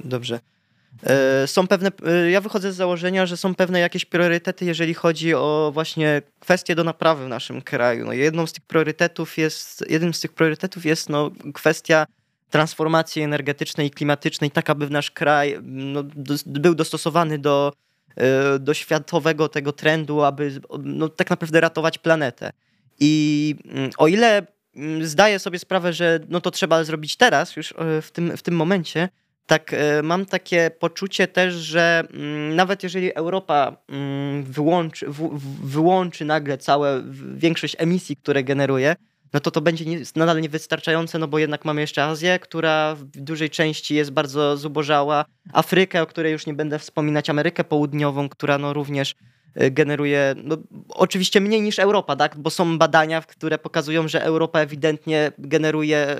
Dobrze. 0.04 0.40
E, 1.02 1.46
są 1.46 1.66
pewne, 1.66 1.90
e, 2.06 2.30
ja 2.30 2.40
wychodzę 2.40 2.72
z 2.72 2.76
założenia, 2.76 3.26
że 3.26 3.36
są 3.36 3.54
pewne 3.54 3.80
jakieś 3.80 4.04
priorytety, 4.04 4.64
jeżeli 4.64 4.94
chodzi 4.94 5.34
o 5.34 5.70
właśnie 5.74 6.22
kwestie 6.40 6.74
do 6.74 6.84
naprawy 6.84 7.24
w 7.24 7.28
naszym 7.28 7.62
kraju. 7.62 8.06
No 8.06 8.12
jedną 8.12 8.46
z 8.46 8.52
tych 8.52 8.64
priorytetów 8.64 9.38
jest, 9.38 9.84
jednym 9.90 10.14
z 10.14 10.20
tych 10.20 10.32
priorytetów 10.32 10.84
jest 10.84 11.08
no, 11.08 11.30
kwestia 11.54 12.06
transformacji 12.50 13.22
energetycznej 13.22 13.86
i 13.86 13.90
klimatycznej, 13.90 14.50
tak 14.50 14.70
aby 14.70 14.90
nasz 14.90 15.10
kraj 15.10 15.58
no, 15.62 16.02
do, 16.02 16.34
był 16.46 16.74
dostosowany 16.74 17.38
do, 17.38 17.72
e, 18.16 18.58
do 18.58 18.74
światowego 18.74 19.48
tego 19.48 19.72
trendu, 19.72 20.22
aby 20.22 20.60
no, 20.78 21.08
tak 21.08 21.30
naprawdę 21.30 21.60
ratować 21.60 21.98
planetę. 21.98 22.50
I 23.00 23.54
mm, 23.64 23.90
o 23.98 24.08
ile 24.08 24.46
mm, 24.76 25.06
zdaję 25.06 25.38
sobie 25.38 25.58
sprawę, 25.58 25.92
że 25.92 26.20
no 26.28 26.40
to 26.40 26.50
trzeba 26.50 26.84
zrobić 26.84 27.16
teraz, 27.16 27.56
już 27.56 27.74
w 28.02 28.08
tym, 28.12 28.36
w 28.36 28.42
tym 28.42 28.56
momencie, 28.56 29.08
tak 29.50 29.74
e, 29.74 30.02
mam 30.02 30.26
takie 30.26 30.70
poczucie 30.78 31.28
też, 31.28 31.54
że 31.54 32.02
mm, 32.12 32.56
nawet 32.56 32.82
jeżeli 32.82 33.14
Europa 33.14 33.76
mm, 33.88 34.42
wyłączy, 34.44 35.06
wyłączy 35.64 36.24
nagle 36.24 36.58
całe 36.58 37.02
większość 37.34 37.76
emisji, 37.78 38.16
które 38.16 38.44
generuje, 38.44 38.96
no 39.32 39.40
to 39.40 39.50
to 39.50 39.60
będzie 39.60 39.84
nadal 40.16 40.40
niewystarczające, 40.40 41.18
no 41.18 41.28
bo 41.28 41.38
jednak 41.38 41.64
mamy 41.64 41.80
jeszcze 41.80 42.04
Azję, 42.04 42.38
która 42.38 42.94
w 42.94 43.04
dużej 43.04 43.50
części 43.50 43.94
jest 43.94 44.10
bardzo 44.10 44.56
zubożała, 44.56 45.24
Afrykę, 45.52 46.02
o 46.02 46.06
której 46.06 46.32
już 46.32 46.46
nie 46.46 46.54
będę 46.54 46.78
wspominać, 46.78 47.30
Amerykę 47.30 47.64
Południową, 47.64 48.28
która 48.28 48.58
no 48.58 48.72
również 48.72 49.14
e, 49.54 49.70
generuje, 49.70 50.34
no, 50.44 50.56
oczywiście 50.88 51.40
mniej 51.40 51.62
niż 51.62 51.78
Europa, 51.78 52.16
tak? 52.16 52.38
bo 52.38 52.50
są 52.50 52.78
badania, 52.78 53.20
które 53.20 53.58
pokazują, 53.58 54.08
że 54.08 54.22
Europa 54.22 54.60
ewidentnie 54.60 55.32
generuje 55.38 56.16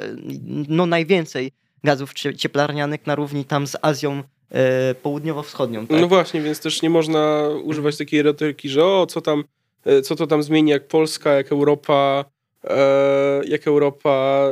no, 0.69 0.87
najwięcej 0.87 1.53
gazów 1.85 2.13
cieplarnianych 2.37 3.07
na 3.07 3.15
równi 3.15 3.45
tam 3.45 3.67
z 3.67 3.77
Azją 3.83 4.23
e, 4.51 4.95
południowo-wschodnią. 4.95 5.87
Tak? 5.87 6.01
No 6.01 6.09
właśnie, 6.09 6.41
więc 6.41 6.61
też 6.61 6.83
nie 6.83 6.91
można 6.91 7.49
używać 7.65 7.97
takiej 7.97 8.23
retoryki, 8.23 8.69
że 8.69 8.85
o, 8.85 9.07
co 9.07 9.21
tam, 9.21 9.45
e, 9.85 10.03
co 10.03 10.17
to 10.17 10.27
tam 10.27 10.43
zmieni, 10.43 10.71
jak 10.71 10.89
Polska, 10.89 11.33
jak 11.33 11.53
Europa, 11.53 12.25
e, 12.65 13.41
jak 13.45 13.67
Europa 13.67 14.47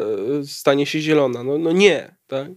stanie 0.45 0.87
się 0.87 1.01
zielona. 1.01 1.43
No, 1.43 1.59
no 1.59 1.73
nie, 1.73 2.15
tak? 2.27 2.49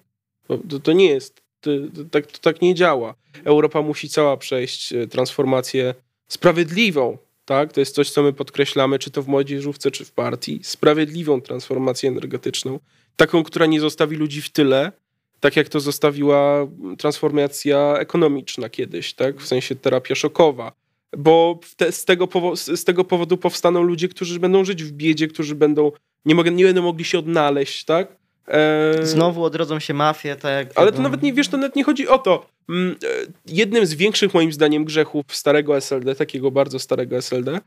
To, 0.69 0.79
to 0.79 0.93
nie 0.93 1.09
jest, 1.09 1.41
to, 1.61 1.71
to, 1.95 2.03
tak, 2.11 2.25
to 2.25 2.39
tak 2.39 2.61
nie 2.61 2.75
działa. 2.75 3.15
Europa 3.43 3.81
musi 3.81 4.09
cała 4.09 4.37
przejść 4.37 4.93
transformację 5.09 5.93
sprawiedliwą, 6.27 7.17
tak? 7.45 7.73
To 7.73 7.79
jest 7.79 7.95
coś, 7.95 8.11
co 8.11 8.23
my 8.23 8.33
podkreślamy, 8.33 8.99
czy 8.99 9.11
to 9.11 9.21
w 9.21 9.27
młodzieżówce, 9.27 9.91
czy 9.91 10.05
w 10.05 10.11
partii. 10.11 10.59
Sprawiedliwą 10.63 11.41
transformację 11.41 12.09
energetyczną. 12.09 12.79
Taką, 13.15 13.43
która 13.43 13.65
nie 13.65 13.79
zostawi 13.79 14.15
ludzi 14.15 14.41
w 14.41 14.49
tyle, 14.49 14.91
tak 15.39 15.55
jak 15.55 15.69
to 15.69 15.79
zostawiła 15.79 16.67
transformacja 16.97 17.95
ekonomiczna 17.99 18.69
kiedyś, 18.69 19.13
tak? 19.13 19.41
W 19.41 19.47
sensie 19.47 19.75
terapia 19.75 20.15
szokowa. 20.15 20.71
Bo 21.17 21.59
te, 21.77 21.91
z, 21.91 22.05
tego 22.05 22.27
z 22.55 22.83
tego 22.83 23.03
powodu 23.03 23.37
powstaną 23.37 23.83
ludzie, 23.83 24.07
którzy 24.07 24.39
będą 24.39 24.65
żyć 24.65 24.83
w 24.83 24.91
biedzie, 24.91 25.27
którzy 25.27 25.55
będą 25.55 25.91
nie, 26.25 26.35
nie 26.35 26.65
będą 26.65 26.81
mogli 26.81 27.05
się 27.05 27.19
odnaleźć, 27.19 27.85
tak? 27.85 28.15
E... 28.47 29.05
Znowu 29.05 29.43
odrodzą 29.43 29.79
się 29.79 29.93
mafie, 29.93 30.35
tak. 30.35 30.67
Ale 30.75 30.91
to 30.91 31.01
nawet 31.01 31.21
nie 31.21 31.33
wiesz, 31.33 31.47
to 31.47 31.57
nawet 31.57 31.75
nie 31.75 31.83
chodzi 31.83 32.07
o 32.07 32.17
to. 32.17 32.45
Mm, 32.69 32.95
e, 33.03 33.07
jednym 33.47 33.85
z 33.85 33.93
większych 33.93 34.33
moim 34.33 34.53
zdaniem 34.53 34.85
grzechów 34.85 35.25
starego 35.31 35.77
SLD, 35.77 36.15
takiego 36.15 36.51
bardzo 36.51 36.79
starego 36.79 37.17
SLD, 37.17 37.59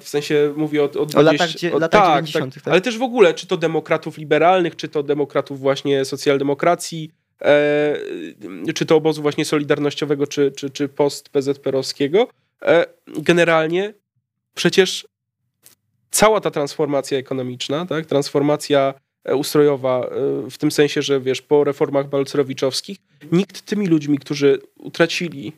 w 0.00 0.08
sensie 0.08 0.52
mówię 0.56 0.82
o, 0.82 0.84
o, 0.84 1.06
20, 1.06 1.14
o 1.14 1.22
latach, 1.22 1.74
o, 1.74 1.78
latach 1.78 2.02
tak, 2.02 2.24
90. 2.24 2.54
Tak, 2.54 2.62
tak. 2.62 2.72
Ale 2.72 2.80
też 2.80 2.98
w 2.98 3.02
ogóle, 3.02 3.34
czy 3.34 3.46
to 3.46 3.56
demokratów 3.56 4.18
liberalnych, 4.18 4.76
czy 4.76 4.88
to 4.88 5.02
demokratów 5.02 5.60
właśnie 5.60 6.04
socjaldemokracji, 6.04 7.10
e, 7.42 7.96
czy 8.74 8.86
to 8.86 8.96
obozu 8.96 9.22
właśnie 9.22 9.44
solidarnościowego, 9.44 10.26
czy, 10.26 10.52
czy, 10.52 10.70
czy 10.70 10.88
post-PZPR-owskiego. 10.88 12.28
E, 12.62 12.86
generalnie 13.06 13.94
przecież 14.54 15.06
cała 16.10 16.40
ta 16.40 16.50
transformacja 16.50 17.18
ekonomiczna, 17.18 17.86
tak, 17.86 18.06
transformacja 18.06 18.94
e, 19.24 19.36
ustrojowa, 19.36 20.00
e, 20.00 20.50
w 20.50 20.58
tym 20.58 20.70
sensie, 20.70 21.02
że 21.02 21.20
wiesz, 21.20 21.42
po 21.42 21.64
reformach 21.64 22.08
balcerowiczowskich, 22.08 22.98
nikt 23.32 23.62
tymi 23.62 23.86
ludźmi, 23.86 24.18
którzy 24.18 24.58
utracili 24.78 25.52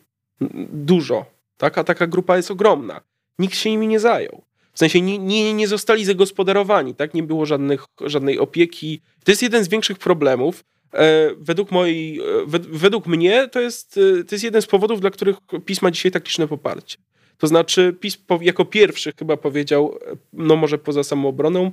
dużo, 0.72 1.27
tak, 1.57 1.79
a 1.79 1.85
taka 1.85 2.07
grupa 2.07 2.37
jest 2.37 2.51
ogromna, 2.51 3.01
nikt 3.38 3.57
się 3.57 3.71
nimi 3.71 3.88
nie 3.88 4.01
zajął. 4.01 4.42
W 4.73 4.79
sensie 4.79 5.01
nie, 5.01 5.18
nie, 5.18 5.55
nie 5.55 5.68
zostali 5.68 6.05
zagospodarowani, 6.05 6.95
tak? 6.95 7.14
Nie 7.14 7.23
było 7.23 7.47
żadnych, 7.47 7.85
żadnej 8.01 8.38
opieki. 8.38 9.01
To 9.25 9.33
jest 9.33 9.42
jeden 9.42 9.64
z 9.64 9.68
większych 9.68 9.99
problemów. 9.99 10.64
E, 10.95 11.31
według 11.38 11.71
mojej, 11.71 12.21
e, 12.21 12.23
według 12.71 13.07
mnie 13.07 13.49
to 13.49 13.61
jest, 13.61 13.99
e, 14.21 14.25
to 14.25 14.35
jest 14.35 14.45
jeden 14.45 14.62
z 14.62 14.66
powodów, 14.66 15.01
dla 15.01 15.11
których 15.11 15.37
PiS 15.66 15.83
ma 15.83 15.90
dzisiaj 15.90 16.12
tak 16.12 16.25
liczne 16.25 16.49
poparcie. 16.49 16.99
To 17.38 17.47
znaczy 17.47 17.97
PiS 18.01 18.18
jako 18.40 18.64
pierwszy 18.64 19.12
chyba 19.18 19.37
powiedział, 19.37 19.99
no 20.33 20.57
może 20.57 20.79
poza 20.79 21.05
samoobroną, 21.05 21.73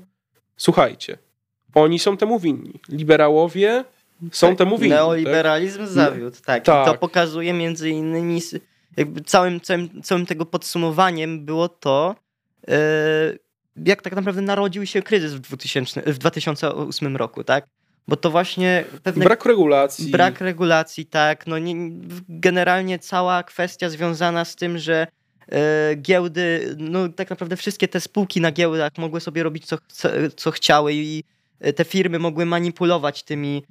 słuchajcie, 0.57 1.17
oni 1.73 1.99
są 1.99 2.17
temu 2.17 2.39
winni. 2.39 2.73
Liberałowie 2.89 3.83
są 4.31 4.47
tak, 4.47 4.57
temu 4.57 4.77
winni. 4.77 4.89
Neoliberalizm 4.89 5.79
tak? 5.79 5.87
zawiódł, 5.87 6.37
tak. 6.45 6.65
tak. 6.65 6.87
I 6.87 6.91
to 6.91 6.97
pokazuje 6.97 7.53
między 7.53 7.89
innymi 7.89 8.41
jakby 8.97 9.21
całym, 9.21 9.61
całym, 9.61 10.01
całym 10.01 10.25
tego 10.25 10.45
podsumowaniem 10.45 11.45
było 11.45 11.69
to, 11.69 12.15
yy, 12.67 12.73
jak 13.85 14.01
tak 14.01 14.15
naprawdę 14.15 14.41
narodził 14.41 14.85
się 14.85 15.01
kryzys 15.01 15.33
w, 15.33 15.39
2000, 15.39 16.01
w 16.01 16.17
2008 16.17 17.17
roku, 17.17 17.43
tak? 17.43 17.65
Bo 18.07 18.15
to 18.15 18.31
właśnie 18.31 18.85
pewne... 19.03 19.25
Brak 19.25 19.45
regulacji. 19.45 20.11
Brak 20.11 20.41
regulacji, 20.41 21.05
tak. 21.05 21.47
No 21.47 21.59
nie, 21.59 21.75
generalnie 22.29 22.99
cała 22.99 23.43
kwestia 23.43 23.89
związana 23.89 24.45
z 24.45 24.55
tym, 24.55 24.77
że 24.77 25.07
yy, 25.47 25.57
giełdy, 25.95 26.75
no 26.77 27.09
tak 27.09 27.29
naprawdę 27.29 27.55
wszystkie 27.55 27.87
te 27.87 27.99
spółki 28.01 28.41
na 28.41 28.51
giełdach 28.51 28.91
mogły 28.97 29.21
sobie 29.21 29.43
robić 29.43 29.65
co, 29.65 29.77
co, 29.87 30.09
co 30.35 30.51
chciały 30.51 30.93
i 30.93 31.23
te 31.75 31.85
firmy 31.85 32.19
mogły 32.19 32.45
manipulować 32.45 33.23
tymi 33.23 33.63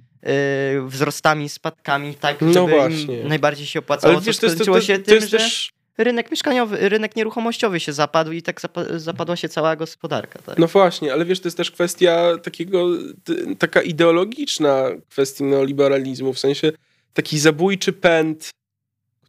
wzrostami, 0.86 1.48
spadkami, 1.48 2.14
tak, 2.14 2.40
no 2.40 2.52
żeby 2.52 2.72
im 2.94 3.28
najbardziej 3.28 3.66
się 3.66 3.78
opłacało. 3.78 4.14
Ale 4.14 4.22
wiesz, 4.22 4.38
to 4.38 4.50
skończyło 4.50 4.80
się 4.80 4.98
to, 4.98 5.04
to, 5.04 5.10
tym, 5.10 5.20
że 5.20 5.38
też... 5.38 5.72
rynek 5.98 6.30
mieszkaniowy, 6.30 6.88
rynek 6.88 7.16
nieruchomościowy 7.16 7.80
się 7.80 7.92
zapadł 7.92 8.32
i 8.32 8.42
tak 8.42 8.60
zapadła 8.96 9.36
się 9.36 9.48
cała 9.48 9.76
gospodarka. 9.76 10.38
Tak? 10.42 10.58
No 10.58 10.66
właśnie, 10.66 11.12
ale 11.12 11.24
wiesz, 11.24 11.40
to 11.40 11.48
jest 11.48 11.56
też 11.56 11.70
kwestia 11.70 12.38
takiego, 12.42 12.86
taka 13.58 13.82
ideologiczna 13.82 14.84
kwestii 15.10 15.44
neoliberalizmu, 15.44 16.32
w 16.32 16.38
sensie 16.38 16.72
taki 17.14 17.38
zabójczy 17.38 17.92
pęd 17.92 18.50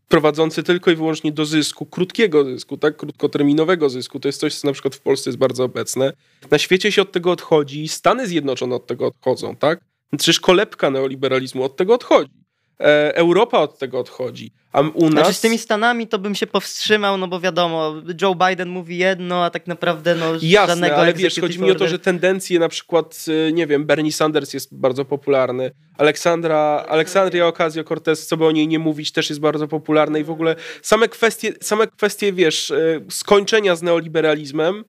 prowadzący 0.07 0.63
tylko 0.63 0.91
i 0.91 0.95
wyłącznie 0.95 1.31
do 1.31 1.45
zysku, 1.45 1.85
krótkiego 1.85 2.43
zysku, 2.43 2.77
tak, 2.77 2.97
krótkoterminowego 2.97 3.89
zysku. 3.89 4.19
To 4.19 4.27
jest 4.27 4.39
coś, 4.39 4.55
co 4.55 4.67
na 4.67 4.73
przykład 4.73 4.95
w 4.95 4.99
Polsce 4.99 5.29
jest 5.29 5.37
bardzo 5.37 5.63
obecne. 5.63 6.13
Na 6.51 6.57
świecie 6.57 6.91
się 6.91 7.01
od 7.01 7.11
tego 7.11 7.31
odchodzi, 7.31 7.87
Stany 7.87 8.27
Zjednoczone 8.27 8.75
od 8.75 8.87
tego 8.87 9.07
odchodzą, 9.07 9.55
tak? 9.55 9.79
Przecież 10.17 10.39
kolebka 10.39 10.89
neoliberalizmu 10.89 11.63
od 11.63 11.75
tego 11.75 11.93
odchodzi. 11.93 12.39
E, 12.79 13.15
Europa 13.15 13.59
od 13.59 13.77
tego 13.77 13.99
odchodzi. 13.99 14.51
A 14.71 14.81
u 14.81 15.03
nas... 15.03 15.11
Znaczy 15.11 15.33
z 15.33 15.41
tymi 15.41 15.57
Stanami 15.57 16.07
to 16.07 16.19
bym 16.19 16.35
się 16.35 16.47
powstrzymał, 16.47 17.17
no 17.17 17.27
bo 17.27 17.39
wiadomo, 17.39 17.93
Joe 18.21 18.35
Biden 18.35 18.69
mówi 18.69 18.97
jedno, 18.97 19.45
a 19.45 19.49
tak 19.49 19.67
naprawdę 19.67 20.15
no 20.15 20.25
Jasne, 20.41 20.67
żadnego 20.67 20.95
ale 20.95 21.13
wiesz, 21.13 21.39
chodzi 21.39 21.59
mi 21.59 21.71
o 21.71 21.75
to, 21.75 21.87
że 21.87 21.99
tendencje 21.99 22.59
na 22.59 22.69
przykład, 22.69 23.25
y, 23.47 23.53
nie 23.53 23.67
wiem, 23.67 23.85
Bernie 23.85 24.11
Sanders 24.11 24.53
jest 24.53 24.75
bardzo 24.75 25.05
popularny, 25.05 25.71
Aleksandra, 25.97 26.85
Aleksandria 26.89 27.49
Ocasio-Cortez, 27.49 28.15
co 28.27 28.37
by 28.37 28.45
o 28.45 28.51
niej 28.51 28.67
nie 28.67 28.79
mówić, 28.79 29.11
też 29.11 29.29
jest 29.29 29.41
bardzo 29.41 29.67
popularna 29.67 30.19
i 30.19 30.23
w 30.23 30.31
ogóle 30.31 30.55
same 30.81 31.07
kwestie, 31.07 31.53
same 31.61 31.87
kwestie 31.87 32.33
wiesz, 32.33 32.69
y, 32.69 33.05
skończenia 33.09 33.75
z 33.75 33.81
neoliberalizmem 33.81 34.75
e, 34.79 34.83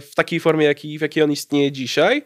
w 0.00 0.10
takiej 0.16 0.40
formie, 0.40 0.74
w 0.98 1.00
jakiej 1.00 1.22
on 1.22 1.32
istnieje 1.32 1.72
dzisiaj, 1.72 2.22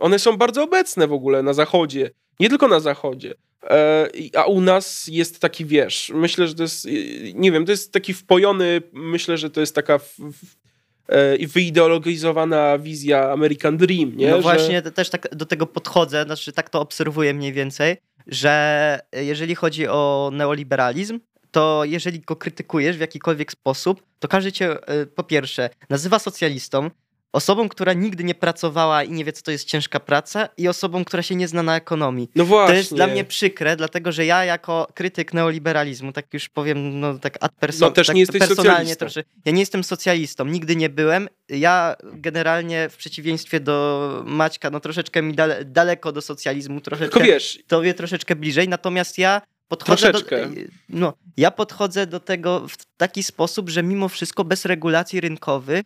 one 0.00 0.18
są 0.18 0.36
bardzo 0.36 0.62
obecne 0.62 1.06
w 1.06 1.12
ogóle 1.12 1.42
na 1.42 1.52
zachodzie. 1.52 2.10
Nie 2.40 2.48
tylko 2.48 2.68
na 2.68 2.80
zachodzie. 2.80 3.34
E, 3.70 4.08
a 4.36 4.44
u 4.44 4.60
nas 4.60 5.06
jest 5.06 5.40
taki, 5.40 5.64
wiesz, 5.64 6.12
myślę, 6.14 6.48
że 6.48 6.54
to 6.54 6.62
jest, 6.62 6.88
nie 7.34 7.52
wiem, 7.52 7.64
to 7.64 7.72
jest 7.72 7.92
taki 7.92 8.14
wpojony, 8.14 8.82
myślę, 8.92 9.38
że 9.38 9.50
to 9.50 9.60
jest 9.60 9.74
taka 9.74 10.00
e, 11.08 11.46
wyideologizowana 11.46 12.78
wizja 12.78 13.30
American 13.30 13.76
Dream, 13.76 14.16
nie? 14.16 14.30
No 14.30 14.40
właśnie, 14.40 14.82
że... 14.84 14.92
też 14.92 15.10
tak 15.10 15.36
do 15.36 15.46
tego 15.46 15.66
podchodzę, 15.66 16.24
znaczy 16.24 16.52
tak 16.52 16.70
to 16.70 16.80
obserwuję 16.80 17.34
mniej 17.34 17.52
więcej, 17.52 17.96
że 18.26 19.00
jeżeli 19.12 19.54
chodzi 19.54 19.88
o 19.88 20.30
neoliberalizm, 20.32 21.20
to 21.50 21.82
jeżeli 21.84 22.20
go 22.20 22.36
krytykujesz 22.36 22.96
w 22.96 23.00
jakikolwiek 23.00 23.52
sposób, 23.52 24.02
to 24.18 24.28
każdy 24.28 24.52
cię 24.52 24.88
e, 24.88 25.06
po 25.06 25.22
pierwsze 25.22 25.70
nazywa 25.90 26.18
socjalistą, 26.18 26.90
osobą, 27.32 27.68
która 27.68 27.92
nigdy 27.92 28.24
nie 28.24 28.34
pracowała 28.34 29.02
i 29.04 29.10
nie 29.10 29.24
wie, 29.24 29.32
co 29.32 29.42
to 29.42 29.50
jest 29.50 29.64
ciężka 29.64 30.00
praca, 30.00 30.48
i 30.56 30.68
osobą, 30.68 31.04
która 31.04 31.22
się 31.22 31.34
nie 31.34 31.48
zna 31.48 31.62
na 31.62 31.76
ekonomii. 31.76 32.30
No 32.34 32.44
właśnie. 32.44 32.72
To 32.72 32.78
jest 32.78 32.94
dla 32.94 33.06
mnie 33.06 33.24
przykre, 33.24 33.76
dlatego 33.76 34.12
że 34.12 34.26
ja 34.26 34.44
jako 34.44 34.88
krytyk 34.94 35.34
neoliberalizmu, 35.34 36.12
tak 36.12 36.34
już 36.34 36.48
powiem, 36.48 37.00
no 37.00 37.18
tak 37.18 37.38
ad 37.40 37.52
perso- 37.60 37.80
no, 37.80 37.90
też 37.90 38.06
tak 38.06 38.16
nie 38.16 38.20
jesteś 38.22 38.38
personalnie 38.38 38.96
trosze, 38.96 39.24
ja 39.44 39.52
nie 39.52 39.60
jestem 39.60 39.84
socjalistą, 39.84 40.44
nigdy 40.44 40.76
nie 40.76 40.88
byłem. 40.88 41.28
Ja 41.48 41.96
generalnie 42.02 42.88
w 42.88 42.96
przeciwieństwie 42.96 43.60
do 43.60 44.22
Maćka, 44.26 44.70
no 44.70 44.80
troszeczkę 44.80 45.22
mi 45.22 45.34
dale, 45.34 45.64
daleko 45.64 46.12
do 46.12 46.22
socjalizmu, 46.22 46.80
troszeczkę 46.80 47.20
wiesz, 47.24 47.58
tobie 47.66 47.94
troszeczkę 47.94 48.36
bliżej, 48.36 48.68
natomiast 48.68 49.18
ja 49.18 49.42
podchodzę 49.68 50.12
do, 50.12 50.18
no, 50.88 51.12
ja 51.36 51.50
podchodzę 51.50 52.06
do 52.06 52.20
tego 52.20 52.68
w 52.68 52.76
taki 52.96 53.22
sposób, 53.22 53.70
że 53.70 53.82
mimo 53.82 54.08
wszystko 54.08 54.44
bez 54.44 54.64
regulacji 54.64 55.20
rynkowych 55.20 55.82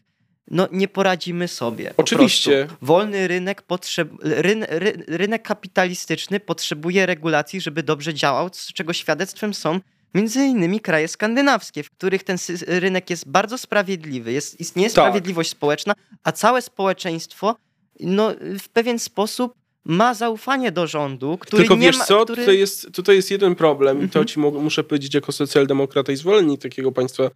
no 0.53 0.69
nie 0.73 0.88
poradzimy 0.88 1.49
sobie. 1.49 1.95
Oczywiście. 1.97 2.69
Wolny 2.83 3.29
rynek, 3.29 3.62
potrzeb, 3.62 4.09
ryn, 4.21 4.67
ry, 4.69 5.05
rynek 5.09 5.43
kapitalistyczny 5.43 6.41
potrzebuje 6.41 7.07
regulacji, 7.07 7.61
żeby 7.61 7.83
dobrze 7.83 8.15
działał, 8.15 8.51
z 8.53 8.73
czego 8.73 8.93
świadectwem 8.93 9.55
są 9.55 9.81
między 10.15 10.45
innymi 10.45 10.81
kraje 10.81 11.09
skandynawskie, 11.09 11.83
w 11.83 11.91
których 11.91 12.25
ten 12.25 12.37
rynek 12.67 13.11
jest 13.11 13.29
bardzo 13.29 13.59
sprawiedliwy, 13.59 14.33
jest, 14.33 14.61
istnieje 14.61 14.88
tak. 14.88 14.93
sprawiedliwość 14.93 15.51
społeczna, 15.51 15.95
a 16.25 16.33
całe 16.33 16.62
społeczeństwo 16.62 17.57
no, 18.01 18.33
w 18.59 18.69
pewien 18.69 18.99
sposób 18.99 19.55
ma 19.85 20.15
zaufanie 20.15 20.73
do 20.73 20.87
rządu, 20.87 21.38
który 21.38 21.62
Tylko 21.62 21.77
nie 21.77 21.87
wiesz 21.87 21.99
ma, 21.99 22.05
co, 22.05 22.25
który... 22.25 22.43
tutaj, 22.43 22.59
jest, 22.59 22.93
tutaj 22.93 23.17
jest 23.17 23.31
jeden 23.31 23.55
problem 23.55 23.97
i 23.99 24.09
to 24.09 24.19
mhm. 24.19 24.27
ci 24.27 24.41
muszę 24.41 24.85
powiedzieć 24.85 25.15
jako 25.15 25.33
socjaldemokrata 25.33 26.12
i 26.12 26.17
zwolennik 26.17 26.62
takiego 26.62 26.93
państwa 26.93 27.31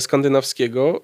skandynawskiego, 0.00 1.00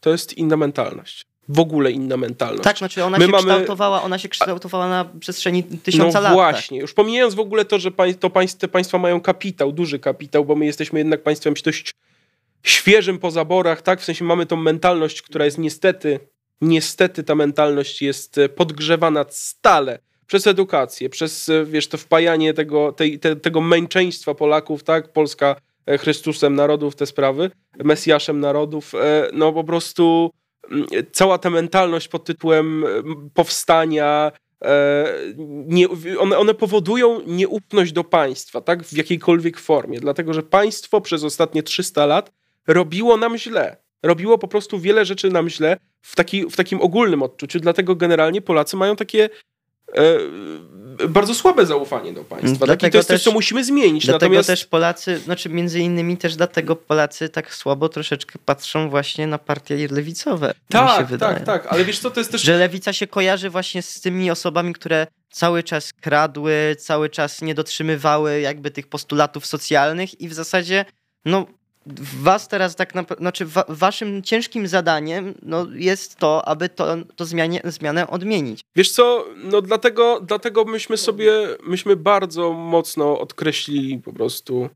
to 0.00 0.10
jest 0.10 0.38
inna 0.38 0.56
mentalność. 0.56 1.26
W 1.48 1.60
ogóle 1.60 1.90
inna 1.90 2.16
mentalność. 2.16 2.64
Tak, 2.64 2.78
znaczy 2.78 3.04
ona, 3.04 3.18
My 3.18 3.24
się, 3.24 3.30
mamy... 3.30 3.48
kształtowała, 3.48 4.02
ona 4.02 4.18
się 4.18 4.28
kształtowała 4.28 4.88
na 4.88 5.04
przestrzeni 5.20 5.64
tysiąca 5.64 6.18
no 6.18 6.22
lat. 6.22 6.32
No 6.32 6.36
właśnie, 6.36 6.78
tak. 6.78 6.82
już 6.82 6.94
pomijając 6.94 7.34
w 7.34 7.40
ogóle 7.40 7.64
to, 7.64 7.78
że 7.78 7.90
to 8.20 8.30
państw, 8.30 8.58
te 8.58 8.68
państwa 8.68 8.98
mają 8.98 9.20
kapitał, 9.20 9.72
duży 9.72 9.98
kapitał, 9.98 10.44
bo 10.44 10.54
my 10.54 10.66
jesteśmy 10.66 10.98
jednak 10.98 11.22
państwem 11.22 11.54
dość 11.64 11.94
świeżym 12.62 13.18
po 13.18 13.30
zaborach, 13.30 13.82
tak? 13.82 14.00
W 14.00 14.04
sensie 14.04 14.24
mamy 14.24 14.46
tą 14.46 14.56
mentalność, 14.56 15.22
która 15.22 15.44
jest 15.44 15.58
niestety, 15.58 16.20
niestety 16.60 17.24
ta 17.24 17.34
mentalność 17.34 18.02
jest 18.02 18.38
e, 18.38 18.48
podgrzewana 18.48 19.24
stale 19.28 19.98
przez 20.26 20.46
edukację, 20.46 21.10
przez, 21.10 21.48
e, 21.48 21.64
wiesz, 21.64 21.88
to 21.88 21.98
wpajanie 21.98 22.54
tego, 22.54 22.92
tej, 22.92 23.18
te, 23.18 23.36
tego 23.36 23.60
męczeństwa 23.60 24.34
Polaków, 24.34 24.84
tak? 24.84 25.12
Polska 25.12 25.56
E, 25.56 25.75
Chrystusem 25.98 26.54
narodów 26.54 26.96
te 26.96 27.06
sprawy, 27.06 27.50
Mesjaszem 27.84 28.40
narodów, 28.40 28.94
e, 28.94 29.30
no 29.32 29.52
po 29.52 29.64
prostu 29.64 30.30
mm, 30.70 30.86
cała 31.12 31.38
ta 31.38 31.50
mentalność 31.50 32.08
pod 32.08 32.24
tytułem 32.24 32.84
powstania, 33.34 34.32
e, 34.64 35.06
nie, 35.66 35.86
one, 36.18 36.38
one 36.38 36.54
powodują 36.54 37.20
nieufność 37.26 37.92
do 37.92 38.04
państwa, 38.04 38.60
tak, 38.60 38.82
w 38.82 38.96
jakiejkolwiek 38.96 39.58
formie, 39.58 40.00
dlatego 40.00 40.34
że 40.34 40.42
państwo 40.42 41.00
przez 41.00 41.24
ostatnie 41.24 41.62
300 41.62 42.06
lat 42.06 42.32
robiło 42.66 43.16
nam 43.16 43.38
źle. 43.38 43.76
Robiło 44.02 44.38
po 44.38 44.48
prostu 44.48 44.78
wiele 44.78 45.04
rzeczy 45.04 45.30
nam 45.30 45.48
źle 45.48 45.76
w, 46.02 46.16
taki, 46.16 46.50
w 46.50 46.56
takim 46.56 46.80
ogólnym 46.80 47.22
odczuciu, 47.22 47.60
dlatego 47.60 47.96
generalnie 47.96 48.42
Polacy 48.42 48.76
mają 48.76 48.96
takie 48.96 49.24
e, 49.24 49.28
bardzo 51.08 51.34
słabe 51.34 51.66
zaufanie 51.66 52.12
do 52.12 52.24
państwa. 52.24 52.66
Dlatego 52.66 52.92
to 52.92 52.98
jest 52.98 53.08
też, 53.08 53.22
coś, 53.22 53.24
co 53.24 53.32
musimy 53.32 53.64
zmienić. 53.64 54.04
Dlatego 54.04 54.24
Natomiast... 54.24 54.46
też 54.46 54.64
Polacy, 54.64 55.18
znaczy 55.18 55.48
między 55.48 55.80
innymi 55.80 56.16
też 56.16 56.36
dlatego 56.36 56.76
Polacy 56.76 57.28
tak 57.28 57.54
słabo 57.54 57.88
troszeczkę 57.88 58.38
patrzą 58.44 58.90
właśnie 58.90 59.26
na 59.26 59.38
partie 59.38 59.88
lewicowe. 59.90 60.54
Tak, 60.68 61.08
tak, 61.18 61.44
tak, 61.44 61.66
ale 61.66 61.84
wiesz 61.84 61.98
co, 61.98 62.10
to 62.10 62.20
jest 62.20 62.32
też... 62.32 62.42
Że 62.42 62.56
lewica 62.56 62.92
się 62.92 63.06
kojarzy 63.06 63.50
właśnie 63.50 63.82
z 63.82 64.00
tymi 64.00 64.30
osobami, 64.30 64.72
które 64.72 65.06
cały 65.30 65.62
czas 65.62 65.92
kradły, 65.92 66.76
cały 66.78 67.10
czas 67.10 67.42
nie 67.42 67.54
dotrzymywały 67.54 68.40
jakby 68.40 68.70
tych 68.70 68.86
postulatów 68.86 69.46
socjalnych 69.46 70.20
i 70.20 70.28
w 70.28 70.34
zasadzie 70.34 70.84
no 71.24 71.46
was 72.22 72.48
teraz 72.48 72.76
tak 72.76 72.94
naprawdę, 72.94 73.22
znaczy 73.22 73.46
wa 73.46 73.64
waszym 73.68 74.22
ciężkim 74.22 74.66
zadaniem 74.66 75.34
no, 75.42 75.66
jest 75.74 76.16
to, 76.16 76.48
aby 76.48 76.68
to, 76.68 76.96
to 77.16 77.24
zmianie, 77.24 77.60
zmianę 77.64 78.06
odmienić. 78.06 78.60
Wiesz 78.76 78.92
co, 78.92 79.26
no 79.44 79.62
dlatego, 79.62 80.20
dlatego 80.20 80.64
myśmy 80.64 80.96
sobie, 80.96 81.32
myśmy 81.62 81.96
bardzo 81.96 82.52
mocno 82.52 83.20
odkreślili 83.20 83.98
po 83.98 84.12
prostu 84.12 84.68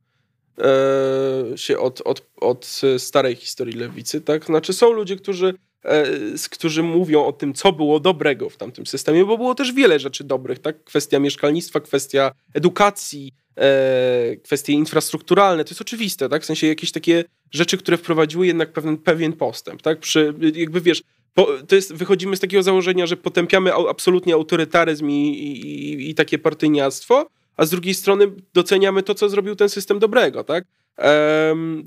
e, 0.59 1.59
się 1.59 1.79
od, 1.79 2.01
od, 2.05 2.23
od 2.41 2.81
starej 2.99 3.35
historii 3.35 3.77
lewicy, 3.77 4.21
tak? 4.21 4.45
Znaczy 4.45 4.73
są 4.73 4.93
ludzie, 4.93 5.17
którzy 5.17 5.55
e, 5.85 6.05
którzy 6.51 6.83
mówią 6.83 7.25
o 7.25 7.33
tym, 7.33 7.55
co 7.55 7.73
było 7.73 8.01
dobrego 8.01 8.51
w 8.51 8.57
tamtym 8.57 8.87
systemie, 8.87 9.25
bo 9.25 9.37
było 9.37 9.55
też 9.55 9.73
wiele 9.73 9.99
rzeczy 9.99 10.25
dobrych, 10.25 10.59
tak? 10.59 10.85
Kwestia 10.85 11.19
mieszkalnictwa, 11.19 11.81
kwestia 11.81 12.33
edukacji, 12.55 13.33
e, 13.57 14.37
kwestie 14.37 14.73
infrastrukturalne, 14.73 15.65
to 15.65 15.71
jest 15.71 15.81
oczywiste, 15.81 16.29
tak? 16.29 16.43
W 16.43 16.47
sensie 16.47 16.67
jakieś 16.67 16.93
takie 16.93 17.25
rzeczy, 17.51 17.79
które 17.79 17.97
wprowadziły 17.97 18.47
jednak 18.47 18.73
pewien, 18.73 18.97
pewien 18.97 19.33
postęp, 19.33 19.83
tak? 19.83 19.99
Przy, 19.99 20.35
jakby 20.55 20.81
wiesz, 20.81 21.03
po, 21.35 21.49
to 21.69 21.75
jest, 21.75 21.95
wychodzimy 21.95 22.37
z 22.37 22.41
takiego 22.41 22.63
założenia, 22.63 23.07
że 23.07 23.17
potępiamy 23.17 23.75
absolutnie 23.75 24.35
autorytaryzm 24.35 25.11
i, 25.11 25.29
i, 25.29 26.11
i 26.11 26.15
takie 26.15 26.39
partyjniactwo, 26.39 27.27
a 27.57 27.67
z 27.67 27.71
drugiej 27.71 27.95
strony 27.95 28.33
doceniamy 28.55 29.03
to, 29.03 29.15
co 29.15 29.29
zrobił 29.29 29.57
ten 29.57 29.69
system 29.69 29.99
dobrego, 29.99 30.45
tak? 30.45 30.65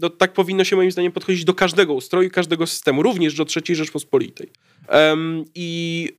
No, 0.01 0.09
tak 0.09 0.33
powinno 0.33 0.63
się 0.63 0.75
moim 0.75 0.91
zdaniem 0.91 1.11
podchodzić 1.11 1.45
do 1.45 1.53
każdego 1.53 1.93
ustroju, 1.93 2.29
każdego 2.29 2.67
systemu, 2.67 3.03
również 3.03 3.33
do 3.35 3.45
III 3.55 3.75
Rzeczpospolitej. 3.75 4.51
I, 5.55 6.09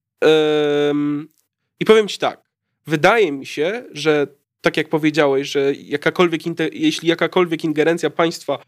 I 1.80 1.84
powiem 1.84 2.08
ci 2.08 2.18
tak, 2.18 2.42
wydaje 2.86 3.32
mi 3.32 3.46
się, 3.46 3.84
że 3.92 4.26
tak 4.60 4.76
jak 4.76 4.88
powiedziałeś, 4.88 5.50
że 5.50 5.72
jakakolwiek 5.74 6.42
jeśli 6.72 7.08
jakakolwiek 7.08 7.64
ingerencja 7.64 8.10
państwa 8.10 8.58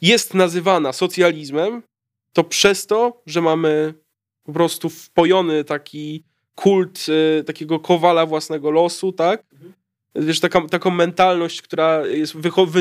jest 0.00 0.34
nazywana 0.34 0.92
socjalizmem, 0.92 1.82
to 2.32 2.44
przez 2.44 2.86
to, 2.86 3.22
że 3.26 3.40
mamy 3.40 3.94
po 4.44 4.52
prostu 4.52 4.90
wpojony 4.90 5.64
taki 5.64 6.24
kult 6.54 7.06
y, 7.08 7.44
takiego 7.44 7.80
kowala 7.80 8.26
własnego 8.26 8.70
losu, 8.70 9.12
tak? 9.12 9.42
Wiesz, 10.14 10.40
taka, 10.40 10.60
taką 10.60 10.90
mentalność, 10.90 11.62
która 11.62 12.06
jest, 12.06 12.34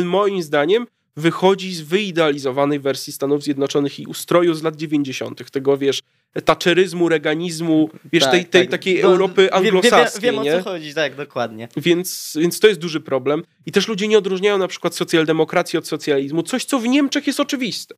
moim 0.06 0.44
zdaniem, 0.44 0.88
wychodzi 1.18 1.74
z 1.74 1.82
wyidealizowanej 1.82 2.80
wersji 2.80 3.14
Stanów 3.14 3.44
Zjednoczonych 3.44 4.00
i 4.00 4.08
ustroju 4.08 4.54
z 4.54 4.64
lat 4.64 4.76
90., 4.76 5.52
tego 5.52 5.78
wiesz, 5.78 6.02
taczeryzmu, 6.46 7.10
reganizmu, 7.10 7.90
wiesz, 8.14 8.24
tak, 8.24 8.32
tej, 8.32 8.46
tej 8.46 8.62
tak. 8.62 8.72
takiej 8.72 9.02
Do, 9.02 9.08
Europy 9.08 9.54
anglosaskiej. 9.54 10.22
Wiem, 10.22 10.36
wiem, 10.36 10.44
wiem, 10.44 10.60
o 10.60 10.64
co 10.64 10.70
chodzi, 10.70 10.94
tak, 10.94 11.16
dokładnie. 11.16 11.68
Więc, 11.78 12.38
więc 12.42 12.60
to 12.60 12.68
jest 12.68 12.80
duży 12.80 13.02
problem. 13.02 13.44
I 13.66 13.72
też 13.72 13.88
ludzie 13.88 14.08
nie 14.08 14.18
odróżniają 14.18 14.58
na 14.58 14.68
przykład 14.68 14.96
socjaldemokracji 14.96 15.80
od 15.80 15.88
socjalizmu, 15.88 16.44
coś, 16.44 16.66
co 16.66 16.80
w 16.80 16.88
Niemczech 16.88 17.28
jest 17.28 17.40
oczywiste. 17.40 17.96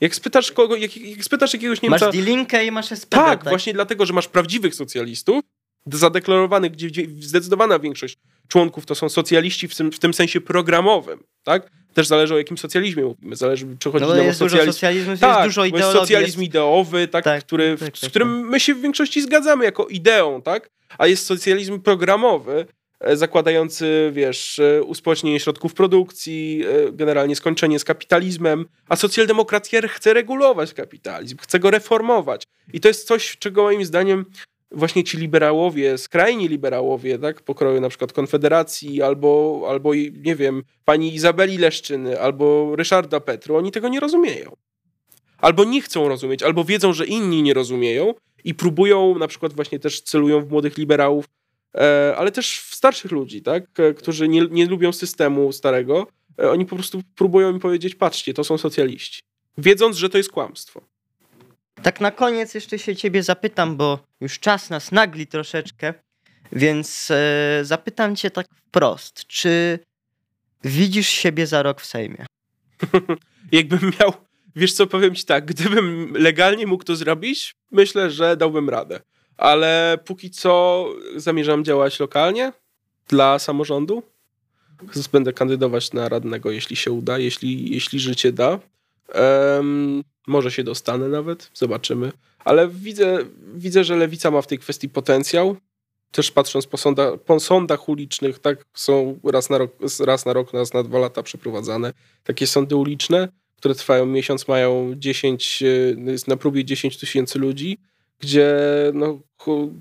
Jak 0.00 0.14
spytasz, 0.14 0.52
kogo, 0.52 0.76
jak, 0.76 0.96
jak 0.96 1.24
spytasz 1.24 1.52
jakiegoś 1.52 1.82
Niemca... 1.82 2.06
Masz 2.06 2.14
Die 2.14 2.22
Linke 2.22 2.66
i 2.66 2.70
masz 2.70 2.86
SPD. 2.86 3.16
Tak, 3.16 3.44
tak, 3.44 3.48
właśnie 3.48 3.72
dlatego, 3.72 4.06
że 4.06 4.12
masz 4.12 4.28
prawdziwych 4.28 4.74
socjalistów, 4.74 5.40
zadeklarowanych, 5.86 6.72
gdzie, 6.72 6.86
gdzie 6.88 7.06
zdecydowana 7.20 7.78
większość 7.78 8.18
członków 8.48 8.86
to 8.86 8.94
są 8.94 9.08
socjaliści 9.08 9.68
w 9.68 9.76
tym, 9.76 9.92
w 9.92 9.98
tym 9.98 10.14
sensie 10.14 10.40
programowym, 10.40 11.18
tak? 11.42 11.70
Też 11.94 12.06
zależy 12.06 12.34
o 12.34 12.38
jakim 12.38 12.58
socjalizmie 12.58 13.04
mówimy. 13.04 13.36
Zależy, 13.36 13.66
czy 13.78 13.90
chodzi 13.90 14.04
no, 14.04 14.14
nam 14.14 14.28
o 14.28 14.34
socjalizm. 14.34 14.72
socjalizmu 14.72 15.16
tak, 15.16 15.36
jest 15.36 15.48
dużo 15.48 15.64
ideologii. 15.64 15.98
Jest 15.98 16.00
socjalizm 16.00 16.40
jest... 16.40 16.50
ideowy, 16.50 17.08
tak, 17.08 17.24
tak, 17.24 17.44
który, 17.44 17.76
tak, 17.78 17.88
tak, 17.88 17.98
z 17.98 18.08
którym 18.08 18.40
tak. 18.40 18.50
my 18.50 18.60
się 18.60 18.74
w 18.74 18.80
większości 18.80 19.22
zgadzamy 19.22 19.64
jako 19.64 19.86
ideą, 19.86 20.42
tak? 20.42 20.70
A 20.98 21.06
jest 21.06 21.26
socjalizm 21.26 21.80
programowy, 21.80 22.66
e, 23.00 23.16
zakładający, 23.16 24.10
wiesz, 24.14 24.58
e, 24.58 24.82
uspołecznienie 24.82 25.40
środków 25.40 25.74
produkcji, 25.74 26.64
e, 26.88 26.92
generalnie 26.92 27.36
skończenie 27.36 27.78
z 27.78 27.84
kapitalizmem, 27.84 28.64
a 28.88 28.96
socjaldemokracja 28.96 29.88
chce 29.88 30.14
regulować 30.14 30.74
kapitalizm, 30.74 31.36
chce 31.38 31.58
go 31.58 31.70
reformować. 31.70 32.44
I 32.72 32.80
to 32.80 32.88
jest 32.88 33.06
coś, 33.06 33.36
czego 33.38 33.62
moim 33.62 33.84
zdaniem 33.84 34.24
właśnie 34.70 35.04
ci 35.04 35.16
liberałowie, 35.16 35.98
skrajni 35.98 36.48
liberałowie, 36.48 37.18
tak, 37.18 37.42
pokroju 37.42 37.80
na 37.80 37.88
przykład 37.88 38.12
Konfederacji, 38.12 39.02
albo, 39.02 39.62
albo 39.68 39.94
nie 39.94 40.36
wiem, 40.36 40.62
pani 40.84 41.14
Izabeli 41.14 41.58
Leszczyny, 41.58 42.20
albo 42.20 42.76
Ryszarda 42.76 43.20
Petru, 43.20 43.56
oni 43.56 43.72
tego 43.72 43.88
nie 43.88 44.00
rozumieją. 44.00 44.56
Albo 45.38 45.64
nie 45.64 45.82
chcą 45.82 46.08
rozumieć, 46.08 46.42
albo 46.42 46.64
wiedzą, 46.64 46.92
że 46.92 47.06
inni 47.06 47.42
nie 47.42 47.54
rozumieją 47.54 48.14
i 48.44 48.54
próbują, 48.54 49.18
na 49.18 49.28
przykład 49.28 49.52
właśnie 49.52 49.78
też 49.78 50.00
celują 50.00 50.40
w 50.40 50.50
młodych 50.50 50.78
liberałów, 50.78 51.24
e, 51.74 52.14
ale 52.16 52.32
też 52.32 52.60
w 52.60 52.74
starszych 52.74 53.10
ludzi, 53.10 53.42
tak, 53.42 53.80
e, 53.80 53.94
którzy 53.94 54.28
nie, 54.28 54.40
nie 54.50 54.66
lubią 54.66 54.92
systemu 54.92 55.52
starego, 55.52 56.06
e, 56.38 56.50
oni 56.50 56.66
po 56.66 56.76
prostu 56.76 57.02
próbują 57.14 57.50
im 57.50 57.60
powiedzieć, 57.60 57.94
patrzcie, 57.94 58.34
to 58.34 58.44
są 58.44 58.58
socjaliści. 58.58 59.22
Wiedząc, 59.58 59.96
że 59.96 60.08
to 60.08 60.18
jest 60.18 60.32
kłamstwo. 60.32 60.97
Tak 61.82 62.00
na 62.00 62.10
koniec 62.10 62.54
jeszcze 62.54 62.78
się 62.78 62.96
ciebie 62.96 63.22
zapytam, 63.22 63.76
bo 63.76 63.98
już 64.20 64.38
czas 64.38 64.70
nas 64.70 64.92
nagli 64.92 65.26
troszeczkę, 65.26 65.94
więc 66.52 67.10
e, 67.10 67.60
zapytam 67.62 68.16
cię 68.16 68.30
tak 68.30 68.46
wprost. 68.54 69.26
Czy 69.26 69.78
widzisz 70.64 71.08
siebie 71.08 71.46
za 71.46 71.62
rok 71.62 71.80
w 71.80 71.86
Sejmie? 71.86 72.26
Jakbym 73.52 73.92
miał, 74.00 74.12
wiesz 74.56 74.72
co, 74.72 74.86
powiem 74.86 75.14
ci 75.14 75.24
tak, 75.24 75.44
gdybym 75.44 76.12
legalnie 76.18 76.66
mógł 76.66 76.84
to 76.84 76.96
zrobić, 76.96 77.54
myślę, 77.70 78.10
że 78.10 78.36
dałbym 78.36 78.70
radę. 78.70 79.00
Ale 79.36 79.98
póki 80.04 80.30
co 80.30 80.84
zamierzam 81.16 81.64
działać 81.64 82.00
lokalnie 82.00 82.52
dla 83.08 83.38
samorządu. 83.38 84.02
Będę 85.12 85.32
kandydować 85.32 85.92
na 85.92 86.08
radnego, 86.08 86.50
jeśli 86.50 86.76
się 86.76 86.90
uda, 86.90 87.18
jeśli, 87.18 87.70
jeśli 87.74 88.00
życie 88.00 88.32
da. 88.32 88.58
Um, 89.14 90.02
może 90.28 90.50
się 90.50 90.64
dostanę 90.64 91.08
nawet, 91.08 91.50
zobaczymy. 91.54 92.12
Ale 92.44 92.68
widzę, 92.68 93.18
widzę, 93.54 93.84
że 93.84 93.96
lewica 93.96 94.30
ma 94.30 94.42
w 94.42 94.46
tej 94.46 94.58
kwestii 94.58 94.88
potencjał. 94.88 95.56
Też 96.12 96.30
patrząc 96.30 96.66
po, 96.66 96.76
sonda, 96.76 97.16
po 97.16 97.40
sądach 97.40 97.88
ulicznych, 97.88 98.38
tak 98.38 98.64
są 98.74 99.18
raz 99.24 99.50
na, 99.50 99.58
rok, 99.58 99.70
raz 100.00 100.26
na 100.26 100.32
rok, 100.32 100.52
raz 100.52 100.74
na 100.74 100.82
dwa 100.82 100.98
lata 100.98 101.22
przeprowadzane. 101.22 101.92
Takie 102.24 102.46
sądy 102.46 102.76
uliczne, 102.76 103.28
które 103.56 103.74
trwają 103.74 104.06
miesiąc, 104.06 104.48
mają 104.48 104.92
10, 104.96 105.62
e, 105.62 105.66
jest 106.10 106.28
na 106.28 106.36
próbie 106.36 106.64
10 106.64 106.98
tysięcy 106.98 107.38
ludzi, 107.38 107.78
gdzie 108.20 108.56
no, 108.94 109.20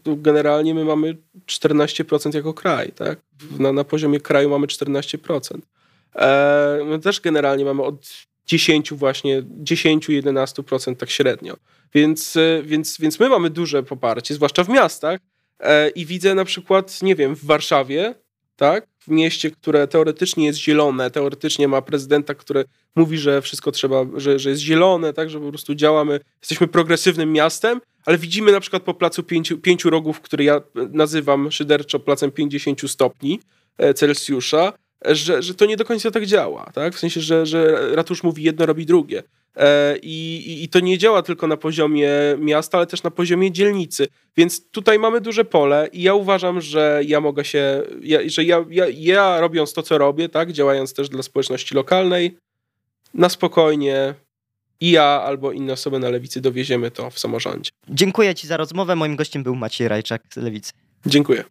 generalnie 0.05 0.73
my 0.73 0.85
mamy 0.85 1.17
14% 1.45 2.35
jako 2.35 2.53
kraj, 2.53 2.91
tak? 2.91 3.19
Na, 3.59 3.73
na 3.73 3.83
poziomie 3.83 4.19
kraju 4.19 4.49
mamy 4.49 4.67
14%. 4.67 5.59
E, 6.15 6.79
my 6.85 6.99
też 6.99 7.21
generalnie 7.21 7.65
mamy 7.65 7.83
od 7.83 8.27
10 8.47 8.93
właśnie, 8.93 9.41
10-11% 9.41 10.95
tak 10.95 11.09
średnio. 11.09 11.57
Więc, 11.93 12.37
e, 12.37 12.63
więc, 12.63 12.97
więc 12.97 13.19
my 13.19 13.29
mamy 13.29 13.49
duże 13.49 13.83
poparcie, 13.83 14.33
zwłaszcza 14.33 14.63
w 14.63 14.69
miastach 14.69 15.19
e, 15.59 15.89
i 15.89 16.05
widzę 16.05 16.35
na 16.35 16.45
przykład, 16.45 17.01
nie 17.01 17.15
wiem, 17.15 17.35
w 17.35 17.45
Warszawie, 17.45 18.15
tak, 18.55 18.87
w 18.99 19.07
mieście, 19.07 19.51
które 19.51 19.87
teoretycznie 19.87 20.45
jest 20.45 20.59
zielone, 20.59 21.11
teoretycznie 21.11 21.67
ma 21.67 21.81
prezydenta, 21.81 22.35
który 22.35 22.65
mówi, 22.95 23.17
że 23.17 23.41
wszystko 23.41 23.71
trzeba, 23.71 24.05
że, 24.15 24.39
że 24.39 24.49
jest 24.49 24.61
zielone, 24.61 25.13
tak, 25.13 25.29
że 25.29 25.39
po 25.39 25.49
prostu 25.49 25.75
działamy, 25.75 26.19
jesteśmy 26.41 26.67
progresywnym 26.67 27.31
miastem, 27.31 27.81
ale 28.05 28.17
widzimy 28.17 28.51
na 28.51 28.59
przykład 28.59 28.83
po 28.83 28.93
placu 28.93 29.23
pięciu, 29.23 29.57
pięciu 29.57 29.89
rogów, 29.89 30.21
który 30.21 30.43
ja 30.43 30.61
nazywam 30.91 31.51
szyderczo 31.51 31.99
placem 31.99 32.31
50 32.31 32.91
stopni 32.91 33.39
e, 33.77 33.93
Celsjusza, 33.93 34.73
że, 35.05 35.41
że 35.41 35.53
to 35.53 35.65
nie 35.65 35.77
do 35.77 35.85
końca 35.85 36.11
tak 36.11 36.25
działa, 36.25 36.71
tak? 36.73 36.95
W 36.95 36.99
sensie, 36.99 37.21
że, 37.21 37.45
że 37.45 37.89
ratusz 37.95 38.23
mówi 38.23 38.43
jedno, 38.43 38.65
robi 38.65 38.85
drugie. 38.85 39.23
E, 39.55 39.97
I, 40.01 40.63
I 40.63 40.69
to 40.69 40.79
nie 40.79 40.97
działa 40.97 41.21
tylko 41.21 41.47
na 41.47 41.57
poziomie 41.57 42.11
miasta, 42.39 42.77
ale 42.77 42.87
też 42.87 43.03
na 43.03 43.11
poziomie 43.11 43.51
dzielnicy. 43.51 44.07
Więc 44.37 44.69
tutaj 44.69 44.99
mamy 44.99 45.21
duże 45.21 45.45
pole 45.45 45.89
i 45.93 46.01
ja 46.01 46.13
uważam, 46.13 46.61
że 46.61 47.01
ja 47.05 47.21
mogę 47.21 47.45
się, 47.45 47.83
ja, 48.01 48.19
że 48.25 48.43
ja, 48.43 48.65
ja, 48.69 48.85
ja 48.89 49.39
robiąc 49.39 49.73
to, 49.73 49.83
co 49.83 49.97
robię, 49.97 50.29
tak, 50.29 50.51
działając 50.51 50.93
też 50.93 51.09
dla 51.09 51.23
społeczności 51.23 51.75
lokalnej, 51.75 52.37
na 53.13 53.29
spokojnie 53.29 54.13
i 54.79 54.91
ja 54.91 55.03
albo 55.03 55.51
inne 55.51 55.73
osoby 55.73 55.99
na 55.99 56.09
lewicy 56.09 56.41
dowieziemy 56.41 56.91
to 56.91 57.09
w 57.09 57.19
samorządzie. 57.19 57.71
Dziękuję 57.89 58.35
Ci 58.35 58.47
za 58.47 58.57
rozmowę. 58.57 58.95
Moim 58.95 59.15
gościem 59.15 59.43
był 59.43 59.55
Maciej 59.55 59.87
Rajczak 59.87 60.21
z 60.33 60.37
lewicy. 60.37 60.71
Dziękuję. 61.05 61.43